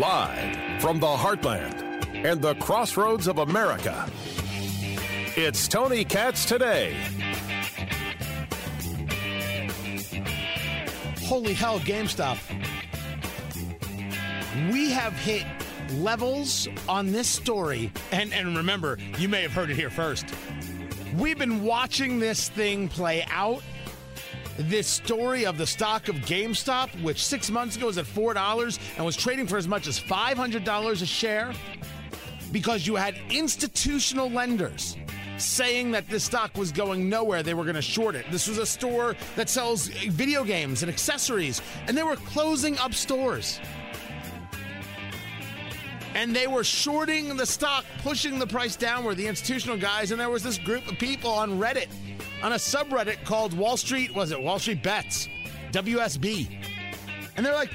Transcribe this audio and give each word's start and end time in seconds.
Live 0.00 0.80
from 0.80 0.98
the 0.98 1.06
heartland 1.06 2.24
and 2.24 2.40
the 2.40 2.54
crossroads 2.54 3.28
of 3.28 3.36
America, 3.36 4.10
it's 5.36 5.68
Tony 5.68 6.06
Katz 6.06 6.46
today. 6.46 6.96
Holy 11.24 11.52
hell, 11.52 11.80
GameStop. 11.80 12.38
We 14.72 14.90
have 14.90 15.12
hit 15.18 15.44
levels 15.96 16.66
on 16.88 17.12
this 17.12 17.28
story. 17.28 17.92
And, 18.10 18.32
and 18.32 18.56
remember, 18.56 18.96
you 19.18 19.28
may 19.28 19.42
have 19.42 19.52
heard 19.52 19.68
it 19.68 19.76
here 19.76 19.90
first. 19.90 20.24
We've 21.16 21.38
been 21.38 21.62
watching 21.62 22.20
this 22.20 22.48
thing 22.48 22.88
play 22.88 23.22
out. 23.30 23.62
This 24.56 24.86
story 24.86 25.44
of 25.46 25.58
the 25.58 25.66
stock 25.66 26.08
of 26.08 26.14
GameStop, 26.16 27.02
which 27.02 27.24
six 27.24 27.50
months 27.50 27.76
ago 27.76 27.86
was 27.86 27.98
at 27.98 28.06
$4 28.06 28.78
and 28.96 29.04
was 29.04 29.16
trading 29.16 29.48
for 29.48 29.56
as 29.56 29.66
much 29.66 29.88
as 29.88 29.98
$500 29.98 31.02
a 31.02 31.06
share, 31.06 31.52
because 32.52 32.86
you 32.86 32.94
had 32.94 33.16
institutional 33.30 34.30
lenders 34.30 34.96
saying 35.38 35.90
that 35.90 36.08
this 36.08 36.22
stock 36.22 36.56
was 36.56 36.70
going 36.70 37.08
nowhere. 37.08 37.42
They 37.42 37.54
were 37.54 37.64
going 37.64 37.74
to 37.74 37.82
short 37.82 38.14
it. 38.14 38.26
This 38.30 38.46
was 38.46 38.58
a 38.58 38.66
store 38.66 39.16
that 39.34 39.48
sells 39.48 39.88
video 39.88 40.44
games 40.44 40.84
and 40.84 40.90
accessories, 40.90 41.60
and 41.88 41.96
they 41.96 42.04
were 42.04 42.14
closing 42.14 42.78
up 42.78 42.94
stores. 42.94 43.58
And 46.14 46.34
they 46.34 46.46
were 46.46 46.62
shorting 46.62 47.36
the 47.36 47.44
stock, 47.44 47.84
pushing 48.02 48.38
the 48.38 48.46
price 48.46 48.76
downward, 48.76 49.16
the 49.16 49.26
institutional 49.26 49.76
guys. 49.76 50.12
And 50.12 50.20
there 50.20 50.30
was 50.30 50.44
this 50.44 50.58
group 50.58 50.86
of 50.86 50.96
people 50.96 51.30
on 51.30 51.58
Reddit, 51.58 51.88
on 52.44 52.52
a 52.52 52.56
subreddit 52.56 53.24
called 53.24 53.54
Wall 53.54 53.74
Street, 53.74 54.14
was 54.14 54.30
it 54.30 54.38
Wall 54.38 54.58
Street 54.58 54.82
Bets? 54.82 55.30
WSB. 55.72 56.54
And 57.36 57.44
they're 57.44 57.54
like, 57.54 57.70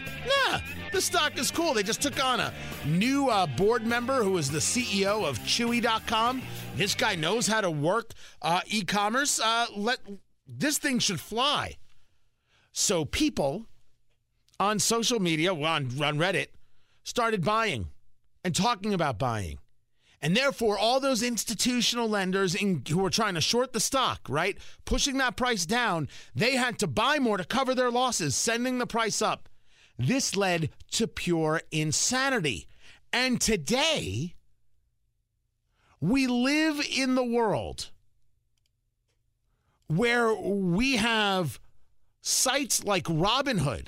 nah, 0.48 0.60
the 0.94 1.02
stock 1.02 1.40
is 1.40 1.50
cool. 1.50 1.74
They 1.74 1.82
just 1.82 2.04
took 2.04 2.24
on 2.24 2.40
a 2.40 2.54
new 2.86 3.30
uh, 3.30 3.48
board 3.48 3.88
member 3.88 4.24
who 4.24 4.38
is 4.38 4.52
the 4.52 4.60
CEO 4.60 5.28
of 5.28 5.40
Chewy.com. 5.40 6.44
This 6.76 6.94
guy 6.94 7.16
knows 7.16 7.48
how 7.48 7.62
to 7.62 7.72
work 7.72 8.12
uh, 8.44 8.62
e-commerce. 8.68 9.40
Uh, 9.40 9.66
let 9.76 10.02
this 10.48 10.78
thing 10.78 11.00
should 11.00 11.20
fly. 11.20 11.76
So 12.72 13.06
people 13.06 13.66
on 14.60 14.78
social 14.78 15.20
media, 15.20 15.52
on, 15.52 15.86
on 16.00 16.20
Reddit, 16.20 16.50
started 17.04 17.44
buying 17.44 17.88
and 18.44 18.56
talking 18.56 18.94
about 18.94 19.18
buying. 19.18 19.58
And 20.22 20.36
therefore, 20.36 20.78
all 20.78 21.00
those 21.00 21.24
institutional 21.24 22.10
lenders 22.10 22.54
in, 22.54 22.84
who 22.90 23.00
were 23.00 23.10
trying 23.10 23.36
to 23.36 23.42
short 23.42 23.72
the 23.72 23.80
stock, 23.80 24.22
right, 24.28 24.58
pushing 24.84 25.18
that 25.18 25.38
price 25.38 25.66
down, 25.66 26.10
they 26.36 26.56
had 26.56 26.78
to 26.80 26.88
buy 26.88 27.20
more 27.20 27.38
to 27.38 27.46
cover 27.46 27.74
their 27.74 27.90
losses, 27.90 28.36
sending 28.36 28.80
the 28.80 28.88
price 28.88 29.22
up. 29.22 29.48
This 29.98 30.36
led 30.36 30.72
to 30.92 31.08
pure 31.08 31.62
insanity. 31.72 32.68
And 33.14 33.40
today, 33.40 34.36
we 36.02 36.28
live 36.28 36.82
in 36.96 37.16
the 37.16 37.24
world 37.24 37.90
where 39.88 40.34
we 40.34 40.98
have 40.98 41.60
sites 42.22 42.84
like 42.84 43.06
Robinhood, 43.06 43.88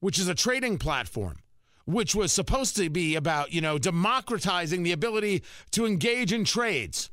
which 0.00 0.18
is 0.18 0.28
a 0.28 0.34
trading 0.34 0.78
platform, 0.78 1.38
which 1.92 2.14
was 2.14 2.32
supposed 2.32 2.76
to 2.76 2.88
be 2.90 3.16
about, 3.16 3.52
you 3.52 3.60
know, 3.60 3.78
democratizing 3.78 4.82
the 4.82 4.92
ability 4.92 5.42
to 5.72 5.86
engage 5.86 6.32
in 6.32 6.44
trades. 6.44 7.10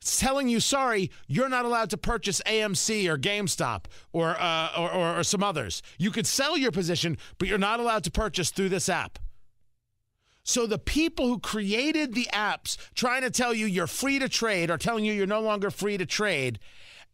It's 0.00 0.18
telling 0.18 0.48
you, 0.48 0.58
sorry, 0.58 1.12
you're 1.28 1.48
not 1.48 1.64
allowed 1.64 1.90
to 1.90 1.96
purchase 1.96 2.42
AMC 2.44 3.08
or 3.08 3.16
GameStop 3.16 3.84
or, 4.12 4.36
uh, 4.36 4.70
or, 4.76 4.90
or, 4.90 5.18
or 5.20 5.22
some 5.22 5.44
others. 5.44 5.80
You 5.96 6.10
could 6.10 6.26
sell 6.26 6.56
your 6.58 6.72
position, 6.72 7.18
but 7.38 7.46
you're 7.46 7.56
not 7.56 7.78
allowed 7.78 8.02
to 8.04 8.10
purchase 8.10 8.50
through 8.50 8.70
this 8.70 8.88
app. 8.88 9.20
So 10.42 10.66
the 10.66 10.78
people 10.78 11.28
who 11.28 11.38
created 11.38 12.14
the 12.14 12.28
apps 12.32 12.76
trying 12.96 13.22
to 13.22 13.30
tell 13.30 13.54
you 13.54 13.66
you're 13.66 13.86
free 13.86 14.18
to 14.18 14.28
trade 14.28 14.72
are 14.72 14.78
telling 14.78 15.04
you 15.04 15.12
you're 15.12 15.26
no 15.26 15.40
longer 15.40 15.70
free 15.70 15.96
to 15.96 16.06
trade. 16.06 16.58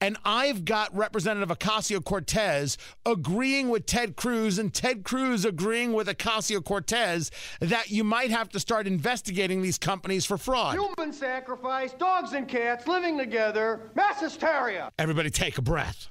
And 0.01 0.17
I've 0.25 0.65
got 0.65 0.95
Representative 0.97 1.57
Ocasio 1.57 2.05
Cortez 2.05 2.79
agreeing 3.05 3.69
with 3.69 3.87
Ted 3.87 4.15
Cruz 4.15 4.59
and 4.59 4.73
Ted 4.73 5.03
Cruz 5.03 5.45
agreeing 5.45 5.93
with 5.93 6.07
Ocasio 6.07 6.65
Cortez 6.65 7.33
that 7.61 7.91
you 7.91 8.05
might 8.05 8.31
have 8.31 8.49
to 8.51 8.61
start 8.61 8.87
investigating 8.87 9.61
these 9.61 9.77
companies 9.77 10.25
for 10.25 10.39
fraud. 10.39 10.75
Human 10.75 11.13
sacrifice, 11.13 11.93
dogs 11.95 12.33
and 12.33 12.47
cats 12.47 12.87
living 12.87 13.19
together, 13.19 13.91
mass 13.97 14.21
hysteria. 14.21 14.91
Everybody 14.99 15.31
take 15.31 15.59
a 15.59 15.63
breath. 15.63 16.11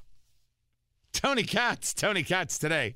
Tony 1.12 1.42
Katz, 1.42 1.94
Tony 1.94 2.22
Katz 2.22 2.58
today. 2.58 2.94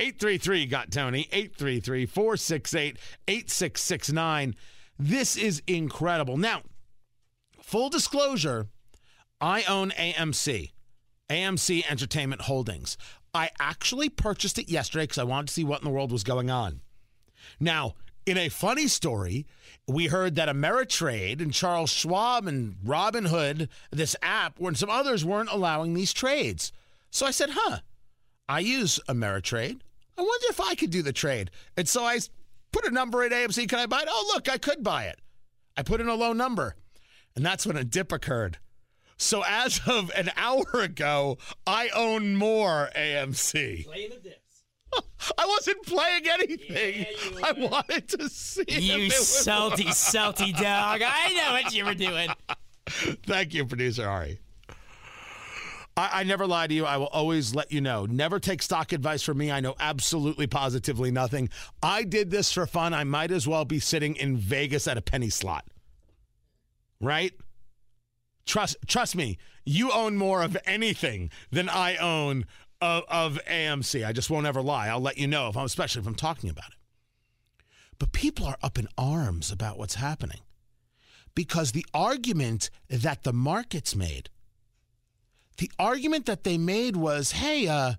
833 0.00 0.66
got 0.66 0.90
Tony, 0.90 1.28
833 1.32 2.06
468 2.06 2.98
8669. 3.26 4.54
This 4.98 5.36
is 5.36 5.62
incredible. 5.66 6.36
Now, 6.36 6.62
full 7.60 7.88
disclosure, 7.88 8.66
I 9.40 9.62
own 9.64 9.90
AMC, 9.90 10.72
AMC 11.30 11.84
Entertainment 11.88 12.42
Holdings. 12.42 12.96
I 13.32 13.50
actually 13.60 14.08
purchased 14.08 14.58
it 14.58 14.68
yesterday 14.68 15.04
because 15.04 15.18
I 15.18 15.24
wanted 15.24 15.48
to 15.48 15.54
see 15.54 15.64
what 15.64 15.80
in 15.80 15.84
the 15.84 15.90
world 15.90 16.10
was 16.10 16.24
going 16.24 16.50
on. 16.50 16.80
Now, 17.60 17.94
in 18.26 18.36
a 18.36 18.48
funny 18.48 18.88
story, 18.88 19.46
we 19.86 20.06
heard 20.06 20.34
that 20.34 20.48
Ameritrade 20.48 21.40
and 21.40 21.52
Charles 21.52 21.90
Schwab 21.90 22.46
and 22.46 22.76
Robinhood, 22.84 23.68
this 23.90 24.16
app, 24.22 24.60
and 24.60 24.76
some 24.76 24.90
others 24.90 25.24
weren't 25.24 25.50
allowing 25.50 25.94
these 25.94 26.12
trades. 26.12 26.72
So 27.10 27.24
I 27.24 27.30
said, 27.30 27.50
huh, 27.52 27.78
I 28.48 28.60
use 28.60 29.00
Ameritrade. 29.08 29.80
I 30.16 30.22
wonder 30.22 30.46
if 30.50 30.60
I 30.60 30.74
could 30.74 30.90
do 30.90 31.02
the 31.02 31.12
trade. 31.12 31.50
And 31.76 31.88
so 31.88 32.02
I 32.02 32.18
put 32.72 32.86
a 32.86 32.90
number 32.90 33.24
in 33.24 33.32
AMC. 33.32 33.68
Can 33.68 33.78
I 33.78 33.86
buy 33.86 34.02
it? 34.02 34.08
Oh, 34.10 34.32
look, 34.34 34.48
I 34.50 34.58
could 34.58 34.82
buy 34.82 35.04
it. 35.04 35.20
I 35.76 35.82
put 35.82 36.00
in 36.00 36.08
a 36.08 36.14
low 36.14 36.32
number. 36.32 36.74
And 37.36 37.46
that's 37.46 37.64
when 37.64 37.76
a 37.76 37.84
dip 37.84 38.10
occurred. 38.10 38.58
So 39.18 39.42
as 39.46 39.80
of 39.86 40.10
an 40.16 40.30
hour 40.36 40.64
ago, 40.74 41.38
I 41.66 41.88
own 41.94 42.36
more 42.36 42.88
AMC. 42.96 43.84
Play 43.84 44.08
the 44.08 44.16
dips. 44.16 44.62
I 45.38 45.44
wasn't 45.46 45.84
playing 45.84 46.22
anything. 46.28 47.06
Yeah, 47.34 47.40
I 47.44 47.52
wanted 47.52 48.08
to 48.10 48.28
see. 48.28 48.64
You 48.68 49.04
was- 49.04 49.28
salty, 49.28 49.90
salty 49.92 50.52
dog. 50.52 51.02
I 51.04 51.34
know 51.34 51.52
what 51.52 51.74
you 51.74 51.84
were 51.84 51.94
doing. 51.94 52.30
Thank 53.26 53.52
you, 53.54 53.66
producer 53.66 54.08
Ari. 54.08 54.38
I, 55.96 56.20
I 56.20 56.22
never 56.22 56.46
lie 56.46 56.68
to 56.68 56.72
you. 56.74 56.86
I 56.86 56.96
will 56.96 57.08
always 57.08 57.54
let 57.54 57.72
you 57.72 57.80
know. 57.80 58.06
Never 58.06 58.38
take 58.38 58.62
stock 58.62 58.92
advice 58.92 59.22
from 59.22 59.36
me. 59.36 59.50
I 59.50 59.58
know 59.60 59.74
absolutely 59.80 60.46
positively 60.46 61.10
nothing. 61.10 61.50
I 61.82 62.04
did 62.04 62.30
this 62.30 62.52
for 62.52 62.66
fun. 62.66 62.94
I 62.94 63.02
might 63.04 63.32
as 63.32 63.46
well 63.48 63.64
be 63.64 63.80
sitting 63.80 64.14
in 64.16 64.36
Vegas 64.36 64.86
at 64.86 64.96
a 64.96 65.02
penny 65.02 65.28
slot. 65.28 65.66
Right? 67.00 67.32
Trust 68.48 68.78
trust 68.86 69.14
me, 69.14 69.36
you 69.66 69.92
own 69.92 70.16
more 70.16 70.42
of 70.42 70.56
anything 70.64 71.30
than 71.50 71.68
I 71.68 71.96
own 71.96 72.46
of, 72.80 73.04
of 73.08 73.38
AMC. 73.46 74.06
I 74.06 74.12
just 74.12 74.30
won't 74.30 74.46
ever 74.46 74.62
lie. 74.62 74.88
I'll 74.88 75.00
let 75.00 75.18
you 75.18 75.26
know 75.26 75.48
if 75.48 75.56
I'm 75.56 75.66
especially 75.66 76.00
if 76.00 76.08
I'm 76.08 76.14
talking 76.14 76.48
about 76.48 76.70
it. 76.70 76.78
But 77.98 78.12
people 78.12 78.46
are 78.46 78.56
up 78.62 78.78
in 78.78 78.88
arms 78.96 79.52
about 79.52 79.76
what's 79.76 79.96
happening 79.96 80.40
because 81.34 81.72
the 81.72 81.84
argument 81.92 82.70
that 82.88 83.22
the 83.22 83.34
markets 83.34 83.94
made, 83.94 84.30
the 85.58 85.70
argument 85.78 86.24
that 86.24 86.44
they 86.44 86.56
made 86.56 86.96
was, 86.96 87.32
hey, 87.32 87.68
uh, 87.68 87.94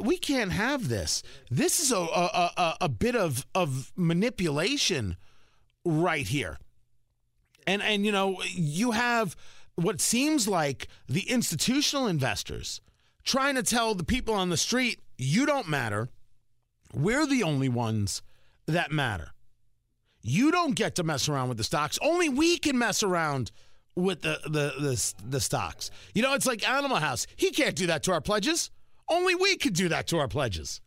we 0.00 0.18
can't 0.18 0.50
have 0.50 0.88
this. 0.88 1.22
This 1.52 1.78
is 1.78 1.92
a, 1.92 1.98
a, 1.98 2.50
a, 2.56 2.76
a 2.80 2.88
bit 2.88 3.14
of, 3.14 3.46
of 3.54 3.92
manipulation 3.94 5.16
right 5.84 6.26
here. 6.26 6.58
And, 7.66 7.82
and, 7.82 8.04
you 8.04 8.12
know, 8.12 8.42
you 8.54 8.92
have 8.92 9.36
what 9.78 10.00
seems 10.00 10.48
like 10.48 10.88
the 11.08 11.30
institutional 11.30 12.08
investors 12.08 12.80
trying 13.24 13.54
to 13.54 13.62
tell 13.62 13.94
the 13.94 14.04
people 14.04 14.34
on 14.34 14.48
the 14.48 14.56
street, 14.56 14.98
you 15.16 15.46
don't 15.46 15.68
matter. 15.68 16.08
We're 16.92 17.26
the 17.26 17.44
only 17.44 17.68
ones 17.68 18.22
that 18.66 18.90
matter. 18.90 19.30
You 20.20 20.50
don't 20.50 20.74
get 20.74 20.96
to 20.96 21.04
mess 21.04 21.28
around 21.28 21.48
with 21.48 21.58
the 21.58 21.64
stocks. 21.64 21.98
Only 22.02 22.28
we 22.28 22.58
can 22.58 22.76
mess 22.76 23.02
around 23.04 23.52
with 23.94 24.22
the 24.22 24.40
the 24.44 24.74
the, 24.80 25.14
the 25.28 25.40
stocks. 25.40 25.90
You 26.12 26.22
know, 26.22 26.34
it's 26.34 26.46
like 26.46 26.68
Animal 26.68 26.96
House. 26.96 27.26
He 27.36 27.50
can't 27.50 27.76
do 27.76 27.86
that 27.86 28.02
to 28.04 28.12
our 28.12 28.20
pledges. 28.20 28.70
Only 29.08 29.36
we 29.36 29.56
could 29.56 29.74
do 29.74 29.88
that 29.88 30.08
to 30.08 30.18
our 30.18 30.28
pledges. 30.28 30.80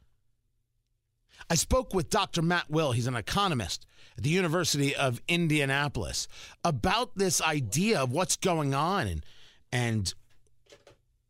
I 1.52 1.56
spoke 1.56 1.94
with 1.94 2.10
Dr. 2.10 2.42
Matt 2.42 2.70
Will, 2.70 2.94
he's 2.94 3.08
an 3.08 3.16
economist 3.18 3.86
at 4.18 4.24
the 4.24 4.30
University 4.30 4.96
of 4.96 5.22
Indianapolis, 5.28 6.30
about 6.64 7.18
this 7.18 7.42
idea 7.42 8.00
of 8.00 8.14
what's 8.14 8.38
going 8.38 8.74
on 8.74 9.06
and 9.06 9.26
and 9.70 10.14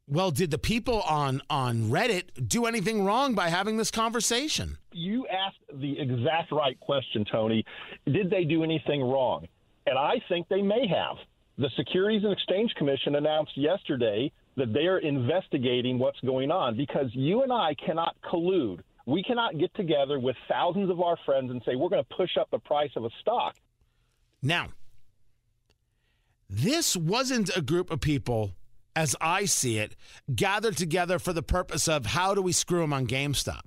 well, 0.07 0.29
did 0.29 0.51
the 0.51 0.59
people 0.59 1.01
on 1.01 1.41
on 1.49 1.89
Reddit 1.89 2.47
do 2.47 2.67
anything 2.67 3.03
wrong 3.03 3.33
by 3.33 3.49
having 3.49 3.77
this 3.77 3.89
conversation? 3.89 4.77
you 4.91 5.25
asked 5.25 5.57
the 5.73 5.97
exact 5.99 6.51
right 6.51 6.79
question, 6.79 7.25
Tony. 7.25 7.65
Did 8.05 8.29
they 8.29 8.43
do 8.43 8.63
anything 8.63 9.01
wrong? 9.01 9.47
And 9.87 9.97
I 9.97 10.21
think 10.29 10.47
they 10.49 10.61
may 10.61 10.85
have. 10.85 11.17
The 11.57 11.71
Securities 11.75 12.23
and 12.23 12.31
Exchange 12.31 12.71
Commission 12.75 13.15
announced 13.15 13.57
yesterday 13.57 14.31
that 14.55 14.71
they 14.71 14.85
are 14.85 14.99
investigating 14.99 15.97
what's 15.97 16.19
going 16.19 16.51
on 16.51 16.77
because 16.77 17.07
you 17.13 17.41
and 17.41 17.51
I 17.51 17.73
cannot 17.83 18.15
collude. 18.21 18.81
We 19.11 19.23
cannot 19.23 19.57
get 19.57 19.73
together 19.75 20.19
with 20.19 20.37
thousands 20.47 20.89
of 20.89 21.01
our 21.01 21.17
friends 21.25 21.51
and 21.51 21.61
say 21.65 21.75
we're 21.75 21.89
going 21.89 22.03
to 22.03 22.15
push 22.15 22.37
up 22.39 22.49
the 22.49 22.59
price 22.59 22.91
of 22.95 23.03
a 23.03 23.09
stock. 23.19 23.55
Now, 24.41 24.69
this 26.49 26.95
wasn't 26.95 27.55
a 27.55 27.61
group 27.61 27.91
of 27.91 27.99
people, 27.99 28.53
as 28.95 29.13
I 29.19 29.43
see 29.45 29.79
it, 29.79 29.97
gathered 30.33 30.77
together 30.77 31.19
for 31.19 31.33
the 31.33 31.43
purpose 31.43 31.89
of 31.89 32.05
how 32.05 32.33
do 32.33 32.41
we 32.41 32.53
screw 32.53 32.79
them 32.79 32.93
on 32.93 33.05
GameStop. 33.05 33.63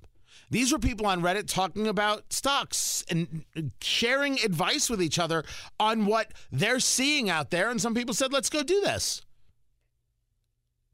These 0.49 0.73
were 0.73 0.79
people 0.79 1.07
on 1.07 1.21
Reddit 1.21 1.47
talking 1.47 1.89
about 1.89 2.33
stocks 2.33 3.05
and 3.11 3.45
sharing 3.83 4.39
advice 4.41 4.89
with 4.89 5.03
each 5.03 5.19
other 5.19 5.45
on 5.79 6.07
what 6.07 6.33
they're 6.51 6.81
seeing 6.81 7.29
out 7.29 7.51
there. 7.51 7.69
And 7.69 7.83
some 7.83 7.95
people 7.95 8.15
said, 8.15 8.33
let's 8.33 8.49
go 8.49 8.63
do 8.63 8.81
this. 8.81 9.21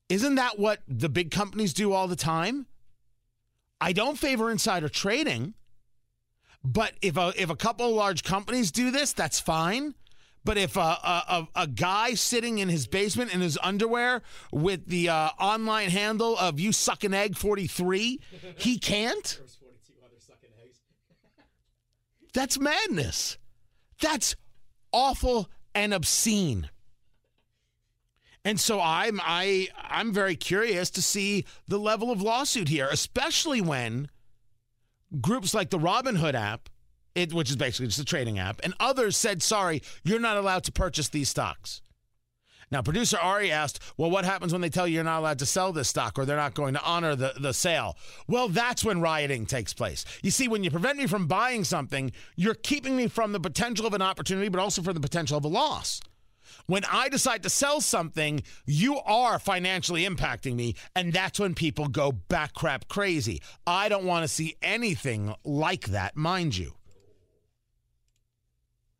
Isn't 0.08 0.34
that 0.34 0.58
what 0.58 0.80
the 0.88 1.08
big 1.08 1.30
companies 1.30 1.72
do 1.72 1.92
all 1.92 2.08
the 2.08 2.16
time? 2.16 2.66
I 3.80 3.92
don't 3.92 4.18
favor 4.18 4.50
insider 4.50 4.88
trading, 4.88 5.54
but 6.62 6.92
if 7.00 7.16
a, 7.16 7.32
if 7.36 7.50
a 7.50 7.56
couple 7.56 7.88
of 7.88 7.94
large 7.94 8.22
companies 8.22 8.70
do 8.70 8.90
this, 8.90 9.12
that's 9.12 9.40
fine. 9.40 9.94
But 10.44 10.56
if 10.56 10.76
a, 10.76 10.80
a, 10.80 11.48
a, 11.54 11.66
guy 11.66 12.14
sitting 12.14 12.58
in 12.58 12.70
his 12.70 12.86
basement 12.86 13.34
in 13.34 13.42
his 13.42 13.58
underwear 13.62 14.22
with 14.50 14.86
the 14.86 15.10
uh, 15.10 15.28
online 15.38 15.90
handle 15.90 16.36
of 16.38 16.58
you 16.58 16.72
suck 16.72 17.04
an 17.04 17.12
egg 17.12 17.36
43, 17.36 18.20
he 18.56 18.78
can't? 18.78 19.40
That's 22.32 22.58
madness. 22.58 23.36
That's 24.00 24.34
awful 24.92 25.50
and 25.74 25.92
obscene. 25.92 26.70
And 28.44 28.58
so 28.58 28.80
I'm 28.80 29.20
I 29.22 29.68
I'm 29.76 30.12
very 30.12 30.34
curious 30.34 30.90
to 30.90 31.02
see 31.02 31.44
the 31.68 31.78
level 31.78 32.10
of 32.10 32.22
lawsuit 32.22 32.68
here, 32.68 32.88
especially 32.90 33.60
when 33.60 34.08
groups 35.20 35.52
like 35.52 35.70
the 35.70 35.78
Robinhood 35.78 36.34
app 36.34 36.68
it, 37.14 37.32
which 37.32 37.50
is 37.50 37.56
basically 37.56 37.86
just 37.86 37.98
a 37.98 38.04
trading 38.04 38.38
app, 38.38 38.60
and 38.62 38.74
others 38.80 39.16
said, 39.16 39.42
sorry, 39.42 39.82
you're 40.04 40.20
not 40.20 40.36
allowed 40.36 40.64
to 40.64 40.72
purchase 40.72 41.08
these 41.08 41.28
stocks. 41.28 41.82
Now, 42.72 42.82
producer 42.82 43.18
Ari 43.18 43.50
asked, 43.50 43.80
well, 43.96 44.12
what 44.12 44.24
happens 44.24 44.52
when 44.52 44.62
they 44.62 44.68
tell 44.68 44.86
you 44.86 44.94
you're 44.94 45.04
not 45.04 45.18
allowed 45.18 45.40
to 45.40 45.46
sell 45.46 45.72
this 45.72 45.88
stock 45.88 46.16
or 46.16 46.24
they're 46.24 46.36
not 46.36 46.54
going 46.54 46.74
to 46.74 46.82
honor 46.84 47.16
the, 47.16 47.34
the 47.40 47.52
sale? 47.52 47.96
Well, 48.28 48.48
that's 48.48 48.84
when 48.84 49.00
rioting 49.00 49.44
takes 49.44 49.74
place. 49.74 50.04
You 50.22 50.30
see, 50.30 50.46
when 50.46 50.62
you 50.62 50.70
prevent 50.70 50.96
me 50.96 51.08
from 51.08 51.26
buying 51.26 51.64
something, 51.64 52.12
you're 52.36 52.54
keeping 52.54 52.96
me 52.96 53.08
from 53.08 53.32
the 53.32 53.40
potential 53.40 53.86
of 53.88 53.94
an 53.94 54.02
opportunity, 54.02 54.48
but 54.48 54.60
also 54.60 54.82
from 54.82 54.94
the 54.94 55.00
potential 55.00 55.36
of 55.36 55.44
a 55.44 55.48
loss. 55.48 56.00
When 56.66 56.84
I 56.84 57.08
decide 57.08 57.42
to 57.42 57.50
sell 57.50 57.80
something, 57.80 58.42
you 58.66 58.98
are 58.98 59.38
financially 59.38 60.06
impacting 60.06 60.54
me, 60.54 60.76
and 60.94 61.12
that's 61.12 61.40
when 61.40 61.54
people 61.54 61.88
go 61.88 62.12
back 62.12 62.54
crap 62.54 62.88
crazy. 62.88 63.42
I 63.66 63.88
don't 63.88 64.04
want 64.04 64.24
to 64.24 64.28
see 64.28 64.56
anything 64.62 65.34
like 65.44 65.86
that, 65.86 66.16
mind 66.16 66.56
you. 66.56 66.74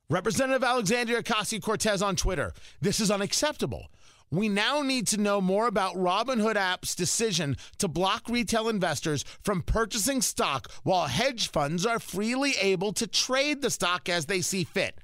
Representative 0.09 0.65
Alexandria 0.65 1.23
Ocasio 1.23 1.63
Cortez 1.63 2.03
on 2.03 2.17
Twitter. 2.17 2.53
This 2.81 2.99
is 2.99 3.13
unacceptable. 3.13 3.87
We 4.33 4.49
now 4.49 4.83
need 4.83 5.09
to 5.09 5.21
know 5.21 5.41
more 5.41 5.67
about 5.67 5.97
Robinhood 5.97 6.55
app's 6.55 6.95
decision 6.95 7.57
to 7.79 7.89
block 7.89 8.29
retail 8.29 8.69
investors 8.69 9.25
from 9.43 9.63
purchasing 9.63 10.23
stock 10.23 10.71
while 10.85 11.07
hedge 11.09 11.49
funds 11.49 11.85
are 11.85 11.99
freely 11.99 12.55
able 12.61 12.93
to 12.93 13.09
trade 13.09 13.61
the 13.61 13.71
stock 13.71 14.09
as 14.09 14.27
they 14.27 14.41
see 14.41 14.63
fit. 14.63 14.99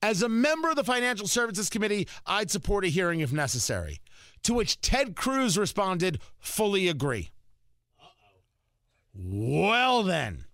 As 0.00 0.22
a 0.22 0.28
member 0.28 0.70
of 0.70 0.76
the 0.76 0.84
Financial 0.84 1.26
Services 1.26 1.68
Committee, 1.68 2.06
I'd 2.24 2.50
support 2.50 2.84
a 2.84 2.88
hearing 2.88 3.20
if 3.20 3.32
necessary. 3.32 4.00
To 4.44 4.54
which 4.54 4.80
Ted 4.80 5.16
Cruz 5.16 5.58
responded, 5.58 6.20
fully 6.38 6.88
agree. 6.88 7.30
Uh-oh. 8.00 9.68
Well, 9.68 10.02
then. 10.04 10.44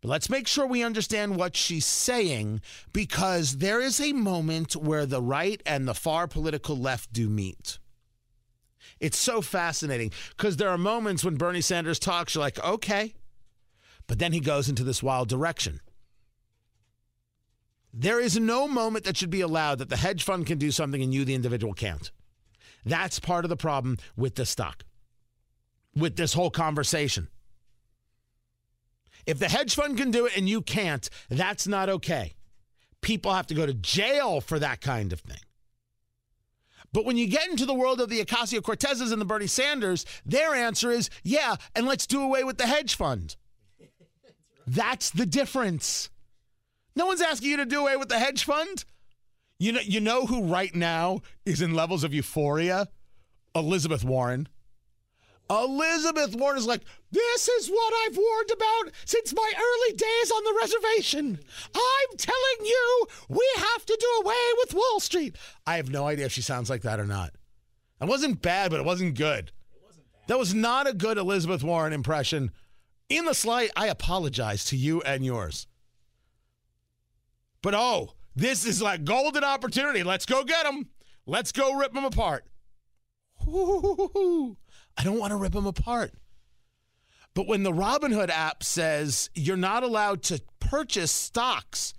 But 0.00 0.08
let's 0.08 0.30
make 0.30 0.46
sure 0.46 0.66
we 0.66 0.82
understand 0.82 1.36
what 1.36 1.56
she's 1.56 1.86
saying 1.86 2.60
because 2.92 3.56
there 3.56 3.80
is 3.80 4.00
a 4.00 4.12
moment 4.12 4.76
where 4.76 5.06
the 5.06 5.22
right 5.22 5.62
and 5.64 5.88
the 5.88 5.94
far 5.94 6.28
political 6.28 6.76
left 6.76 7.12
do 7.12 7.28
meet. 7.28 7.78
It's 9.00 9.18
so 9.18 9.40
fascinating 9.40 10.12
because 10.36 10.56
there 10.56 10.68
are 10.68 10.78
moments 10.78 11.24
when 11.24 11.36
Bernie 11.36 11.60
Sanders 11.60 11.98
talks, 11.98 12.34
you're 12.34 12.44
like, 12.44 12.62
okay. 12.62 13.14
But 14.06 14.18
then 14.18 14.32
he 14.32 14.40
goes 14.40 14.68
into 14.68 14.84
this 14.84 15.02
wild 15.02 15.28
direction. 15.28 15.80
There 18.00 18.20
is 18.20 18.38
no 18.38 18.68
moment 18.68 19.04
that 19.06 19.16
should 19.16 19.28
be 19.28 19.40
allowed 19.40 19.80
that 19.80 19.88
the 19.88 19.96
hedge 19.96 20.22
fund 20.22 20.46
can 20.46 20.56
do 20.56 20.70
something 20.70 21.02
and 21.02 21.12
you, 21.12 21.24
the 21.24 21.34
individual, 21.34 21.74
can't. 21.74 22.12
That's 22.84 23.18
part 23.18 23.44
of 23.44 23.48
the 23.48 23.56
problem 23.56 23.98
with 24.16 24.36
this 24.36 24.50
stock, 24.50 24.84
with 25.96 26.14
this 26.14 26.32
whole 26.32 26.50
conversation. 26.50 27.26
If 29.26 29.40
the 29.40 29.48
hedge 29.48 29.74
fund 29.74 29.98
can 29.98 30.12
do 30.12 30.26
it 30.26 30.36
and 30.36 30.48
you 30.48 30.62
can't, 30.62 31.10
that's 31.28 31.66
not 31.66 31.88
okay. 31.88 32.34
People 33.00 33.34
have 33.34 33.48
to 33.48 33.54
go 33.54 33.66
to 33.66 33.74
jail 33.74 34.40
for 34.40 34.60
that 34.60 34.80
kind 34.80 35.12
of 35.12 35.18
thing. 35.18 35.40
But 36.92 37.04
when 37.04 37.16
you 37.16 37.26
get 37.26 37.48
into 37.48 37.66
the 37.66 37.74
world 37.74 38.00
of 38.00 38.10
the 38.10 38.24
Ocasio 38.24 38.60
Cortezes 38.60 39.10
and 39.10 39.20
the 39.20 39.26
Bernie 39.26 39.48
Sanders, 39.48 40.06
their 40.24 40.54
answer 40.54 40.92
is, 40.92 41.10
yeah, 41.24 41.56
and 41.74 41.84
let's 41.84 42.06
do 42.06 42.22
away 42.22 42.44
with 42.44 42.58
the 42.58 42.66
hedge 42.68 42.94
fund. 42.94 43.34
That's 44.68 45.10
the 45.10 45.26
difference. 45.26 46.10
No 46.98 47.06
one's 47.06 47.22
asking 47.22 47.50
you 47.50 47.56
to 47.58 47.64
do 47.64 47.82
away 47.82 47.96
with 47.96 48.08
the 48.08 48.18
hedge 48.18 48.42
fund. 48.42 48.84
You 49.60 49.70
know, 49.70 49.80
you 49.80 50.00
know 50.00 50.26
who 50.26 50.42
right 50.42 50.74
now 50.74 51.20
is 51.46 51.62
in 51.62 51.72
levels 51.72 52.02
of 52.02 52.12
euphoria? 52.12 52.88
Elizabeth 53.54 54.02
Warren. 54.02 54.48
Elizabeth 55.48 56.34
Warren 56.34 56.58
is 56.58 56.66
like, 56.66 56.82
this 57.12 57.46
is 57.46 57.68
what 57.68 57.94
I've 58.04 58.16
warned 58.16 58.50
about 58.52 58.92
since 59.04 59.32
my 59.32 59.52
early 59.56 59.96
days 59.96 60.30
on 60.32 60.42
the 60.42 60.58
reservation. 60.60 61.38
I'm 61.72 62.16
telling 62.16 62.66
you, 62.66 63.06
we 63.28 63.48
have 63.58 63.86
to 63.86 63.96
do 63.98 64.24
away 64.24 64.34
with 64.58 64.74
Wall 64.74 64.98
Street. 64.98 65.36
I 65.68 65.76
have 65.76 65.90
no 65.90 66.08
idea 66.08 66.26
if 66.26 66.32
she 66.32 66.42
sounds 66.42 66.68
like 66.68 66.82
that 66.82 66.98
or 66.98 67.06
not. 67.06 67.30
It 68.00 68.08
wasn't 68.08 68.42
bad, 68.42 68.72
but 68.72 68.80
it 68.80 68.86
wasn't 68.86 69.16
good. 69.16 69.52
It 69.72 69.82
wasn't 69.86 70.04
that 70.26 70.38
was 70.38 70.52
not 70.52 70.88
a 70.88 70.94
good 70.94 71.16
Elizabeth 71.16 71.62
Warren 71.62 71.92
impression. 71.92 72.50
In 73.08 73.24
the 73.24 73.34
slight, 73.34 73.70
I 73.76 73.86
apologize 73.86 74.64
to 74.66 74.76
you 74.76 75.00
and 75.02 75.24
yours. 75.24 75.67
But 77.62 77.74
oh, 77.74 78.14
this 78.36 78.64
is 78.64 78.80
like 78.80 79.04
golden 79.04 79.44
opportunity. 79.44 80.02
Let's 80.02 80.26
go 80.26 80.44
get 80.44 80.64
them. 80.64 80.88
Let's 81.26 81.52
go 81.52 81.74
rip 81.74 81.92
them 81.92 82.04
apart. 82.04 82.44
Ooh. 83.46 84.56
I 84.96 85.04
don't 85.04 85.18
want 85.18 85.30
to 85.30 85.36
rip 85.36 85.52
them 85.52 85.66
apart. 85.66 86.12
But 87.34 87.46
when 87.46 87.62
the 87.62 87.72
Robinhood 87.72 88.30
app 88.30 88.62
says 88.62 89.30
you're 89.34 89.56
not 89.56 89.82
allowed 89.82 90.22
to 90.24 90.40
purchase 90.58 91.12
stocks, 91.12 91.94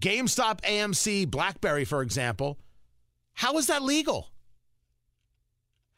GameStop, 0.00 0.62
AMC, 0.62 1.30
BlackBerry, 1.30 1.84
for 1.84 2.00
example, 2.00 2.58
how 3.34 3.58
is 3.58 3.66
that 3.66 3.82
legal? 3.82 4.30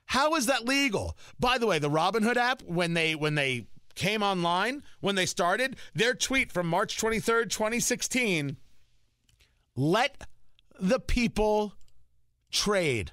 How 0.06 0.34
is 0.34 0.46
that 0.46 0.64
legal? 0.64 1.16
By 1.38 1.58
the 1.58 1.66
way, 1.66 1.78
the 1.78 1.90
Robinhood 1.90 2.36
app, 2.36 2.62
when 2.62 2.94
they 2.94 3.14
when 3.14 3.34
they 3.34 3.66
came 3.94 4.22
online, 4.22 4.82
when 5.00 5.14
they 5.14 5.26
started, 5.26 5.76
their 5.94 6.14
tweet 6.14 6.50
from 6.50 6.66
March 6.66 6.98
23rd, 6.98 7.50
2016, 7.50 8.56
let 9.76 10.22
the 10.80 11.00
people 11.00 11.74
trade. 12.50 13.12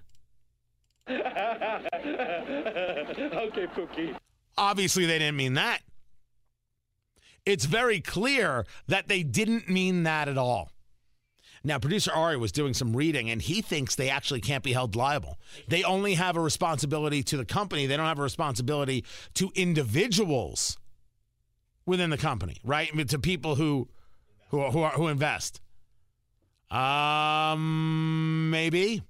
okay, 1.10 1.22
Pookie. 3.76 4.16
Obviously, 4.58 5.06
they 5.06 5.20
didn't 5.20 5.38
mean 5.38 5.54
that. 5.54 5.82
It's 7.46 7.66
very 7.66 8.02
clear 8.02 8.66
that 8.88 9.08
they 9.08 9.24
didn't 9.24 9.70
mean 9.70 10.04
that 10.04 10.28
at 10.28 10.38
all. 10.38 10.72
Now, 11.64 11.80
producer 11.80 12.12
Ari 12.12 12.38
was 12.38 12.52
doing 12.52 12.74
some 12.74 12.96
reading, 12.96 13.30
and 13.30 13.42
he 13.42 13.62
thinks 13.62 13.96
they 13.96 14.10
actually 14.10 14.42
can't 14.42 14.64
be 14.64 14.72
held 14.74 14.96
liable. 14.96 15.38
They 15.68 15.84
only 15.84 16.14
have 16.14 16.38
a 16.38 16.42
responsibility 16.42 17.24
to 17.24 17.38
the 17.38 17.46
company, 17.46 17.86
they 17.86 17.98
don't 17.98 18.06
have 18.06 18.20
a 18.20 18.24
responsibility 18.24 19.04
to 19.36 19.52
individuals 19.56 20.78
within 21.86 22.12
the 22.12 22.18
company, 22.18 22.58
right? 22.64 22.90
I 22.92 22.96
mean, 22.96 23.08
to 23.08 23.20
people 23.20 23.56
who 23.56 23.90
who 24.50 24.64
who, 24.70 24.82
are, 24.82 24.92
who 24.92 25.08
invest. 25.08 25.62
Um, 26.72 28.50
maybe. 28.50 29.02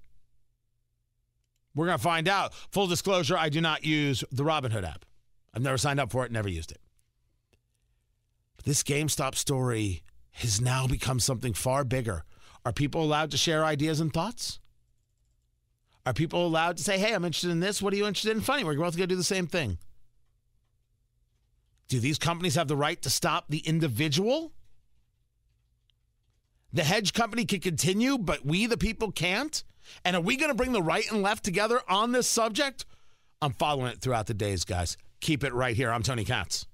We're 1.74 1.86
going 1.86 1.98
to 1.98 2.02
find 2.02 2.28
out. 2.28 2.54
Full 2.72 2.86
disclosure 2.86 3.36
I 3.36 3.48
do 3.48 3.60
not 3.60 3.84
use 3.84 4.24
the 4.32 4.42
Robinhood 4.42 4.84
app. 4.84 5.04
I've 5.54 5.62
never 5.62 5.78
signed 5.78 6.00
up 6.00 6.10
for 6.10 6.24
it, 6.24 6.32
never 6.32 6.48
used 6.48 6.72
it. 6.72 6.80
But 8.56 8.64
this 8.64 8.82
GameStop 8.82 9.34
story 9.34 10.02
has 10.32 10.60
now 10.60 10.86
become 10.86 11.20
something 11.20 11.54
far 11.54 11.84
bigger. 11.84 12.24
Are 12.64 12.72
people 12.72 13.02
allowed 13.02 13.30
to 13.32 13.36
share 13.36 13.64
ideas 13.64 14.00
and 14.00 14.12
thoughts? 14.12 14.58
Are 16.06 16.12
people 16.12 16.46
allowed 16.46 16.76
to 16.78 16.82
say, 16.82 16.98
hey, 16.98 17.14
I'm 17.14 17.24
interested 17.24 17.50
in 17.50 17.60
this? 17.60 17.82
What 17.82 17.92
are 17.92 17.96
you 17.96 18.06
interested 18.06 18.36
in? 18.36 18.40
Funny, 18.40 18.64
we're 18.64 18.74
both 18.74 18.96
going 18.96 19.08
to 19.08 19.14
do 19.14 19.16
the 19.16 19.24
same 19.24 19.46
thing. 19.46 19.78
Do 21.88 22.00
these 22.00 22.18
companies 22.18 22.54
have 22.54 22.68
the 22.68 22.76
right 22.76 23.00
to 23.02 23.10
stop 23.10 23.46
the 23.48 23.58
individual? 23.58 24.52
The 26.72 26.84
hedge 26.84 27.12
company 27.12 27.44
can 27.44 27.60
continue, 27.60 28.16
but 28.16 28.44
we, 28.46 28.66
the 28.66 28.76
people, 28.76 29.10
can't? 29.10 29.64
And 30.04 30.14
are 30.14 30.22
we 30.22 30.36
going 30.36 30.50
to 30.50 30.54
bring 30.54 30.72
the 30.72 30.82
right 30.82 31.10
and 31.10 31.22
left 31.22 31.44
together 31.44 31.80
on 31.88 32.12
this 32.12 32.28
subject? 32.28 32.84
I'm 33.42 33.52
following 33.54 33.92
it 33.92 34.00
throughout 34.00 34.26
the 34.26 34.34
days, 34.34 34.64
guys. 34.64 34.96
Keep 35.20 35.44
it 35.44 35.52
right 35.52 35.74
here. 35.74 35.90
I'm 35.90 36.02
Tony 36.02 36.24
Katz. 36.24 36.66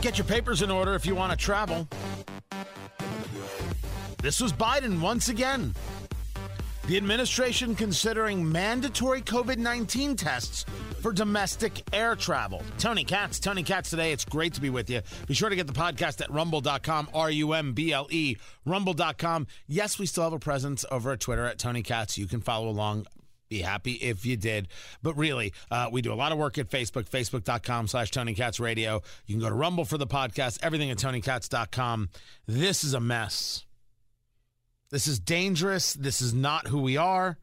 Get 0.00 0.16
your 0.16 0.26
papers 0.26 0.62
in 0.62 0.70
order 0.70 0.94
if 0.94 1.04
you 1.04 1.14
want 1.14 1.32
to 1.32 1.36
travel. 1.36 1.88
This 4.22 4.40
was 4.40 4.52
Biden 4.52 5.00
once 5.00 5.28
again. 5.28 5.74
The 6.86 6.96
administration 6.96 7.74
considering 7.74 8.50
mandatory 8.50 9.20
COVID 9.20 9.58
19 9.58 10.16
tests 10.16 10.64
for 11.02 11.12
domestic 11.12 11.82
air 11.92 12.16
travel. 12.16 12.62
Tony 12.78 13.04
Katz, 13.04 13.38
Tony 13.38 13.62
Katz 13.62 13.90
today. 13.90 14.12
It's 14.12 14.24
great 14.24 14.54
to 14.54 14.60
be 14.60 14.70
with 14.70 14.88
you. 14.88 15.02
Be 15.26 15.34
sure 15.34 15.50
to 15.50 15.56
get 15.56 15.66
the 15.66 15.74
podcast 15.74 16.22
at 16.22 16.30
rumble.com, 16.30 17.10
R 17.12 17.30
U 17.30 17.52
M 17.52 17.74
B 17.74 17.92
L 17.92 18.08
E, 18.10 18.36
rumble.com. 18.64 19.46
Yes, 19.66 19.98
we 19.98 20.06
still 20.06 20.24
have 20.24 20.32
a 20.32 20.38
presence 20.38 20.84
over 20.90 21.12
at 21.12 21.20
Twitter 21.20 21.44
at 21.44 21.58
Tony 21.58 21.82
Katz. 21.82 22.16
You 22.16 22.26
can 22.26 22.40
follow 22.40 22.68
along. 22.68 23.06
Be 23.48 23.60
happy 23.60 23.92
if 23.92 24.26
you 24.26 24.36
did. 24.36 24.68
But 25.02 25.16
really, 25.16 25.52
uh, 25.70 25.88
we 25.90 26.02
do 26.02 26.12
a 26.12 26.14
lot 26.14 26.32
of 26.32 26.38
work 26.38 26.58
at 26.58 26.68
Facebook, 26.68 27.08
facebook.com 27.08 27.88
slash 27.88 28.10
Tony 28.10 28.34
Katz 28.34 28.60
Radio. 28.60 29.02
You 29.26 29.34
can 29.34 29.40
go 29.40 29.48
to 29.48 29.54
Rumble 29.54 29.84
for 29.84 29.98
the 29.98 30.06
podcast, 30.06 30.58
everything 30.62 30.90
at 30.90 30.98
TonyKatz.com. 30.98 32.10
This 32.46 32.84
is 32.84 32.94
a 32.94 33.00
mess. 33.00 33.64
This 34.90 35.06
is 35.06 35.18
dangerous. 35.18 35.94
This 35.94 36.20
is 36.20 36.32
not 36.32 36.68
who 36.68 36.80
we 36.80 36.96
are. 36.96 37.38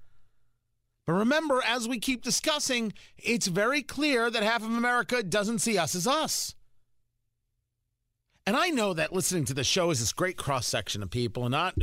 But 1.05 1.13
remember, 1.13 1.61
as 1.63 1.87
we 1.87 1.99
keep 1.99 2.23
discussing, 2.23 2.93
it's 3.17 3.47
very 3.47 3.83
clear 3.83 4.31
that 4.31 4.41
half 4.41 4.63
of 4.63 4.71
America 4.71 5.21
doesn't 5.21 5.59
see 5.59 5.77
us 5.77 5.93
as 5.93 6.07
us. 6.07 6.55
And 8.47 8.55
I 8.55 8.69
know 8.69 8.93
that 8.93 9.11
listening 9.11 9.45
to 9.45 9.55
the 9.55 9.63
show 9.63 9.89
is 9.89 9.99
this 9.99 10.13
great 10.13 10.37
cross 10.37 10.67
section 10.67 11.01
of 11.01 11.09
people, 11.09 11.45
and 11.45 11.51
not 11.51 11.73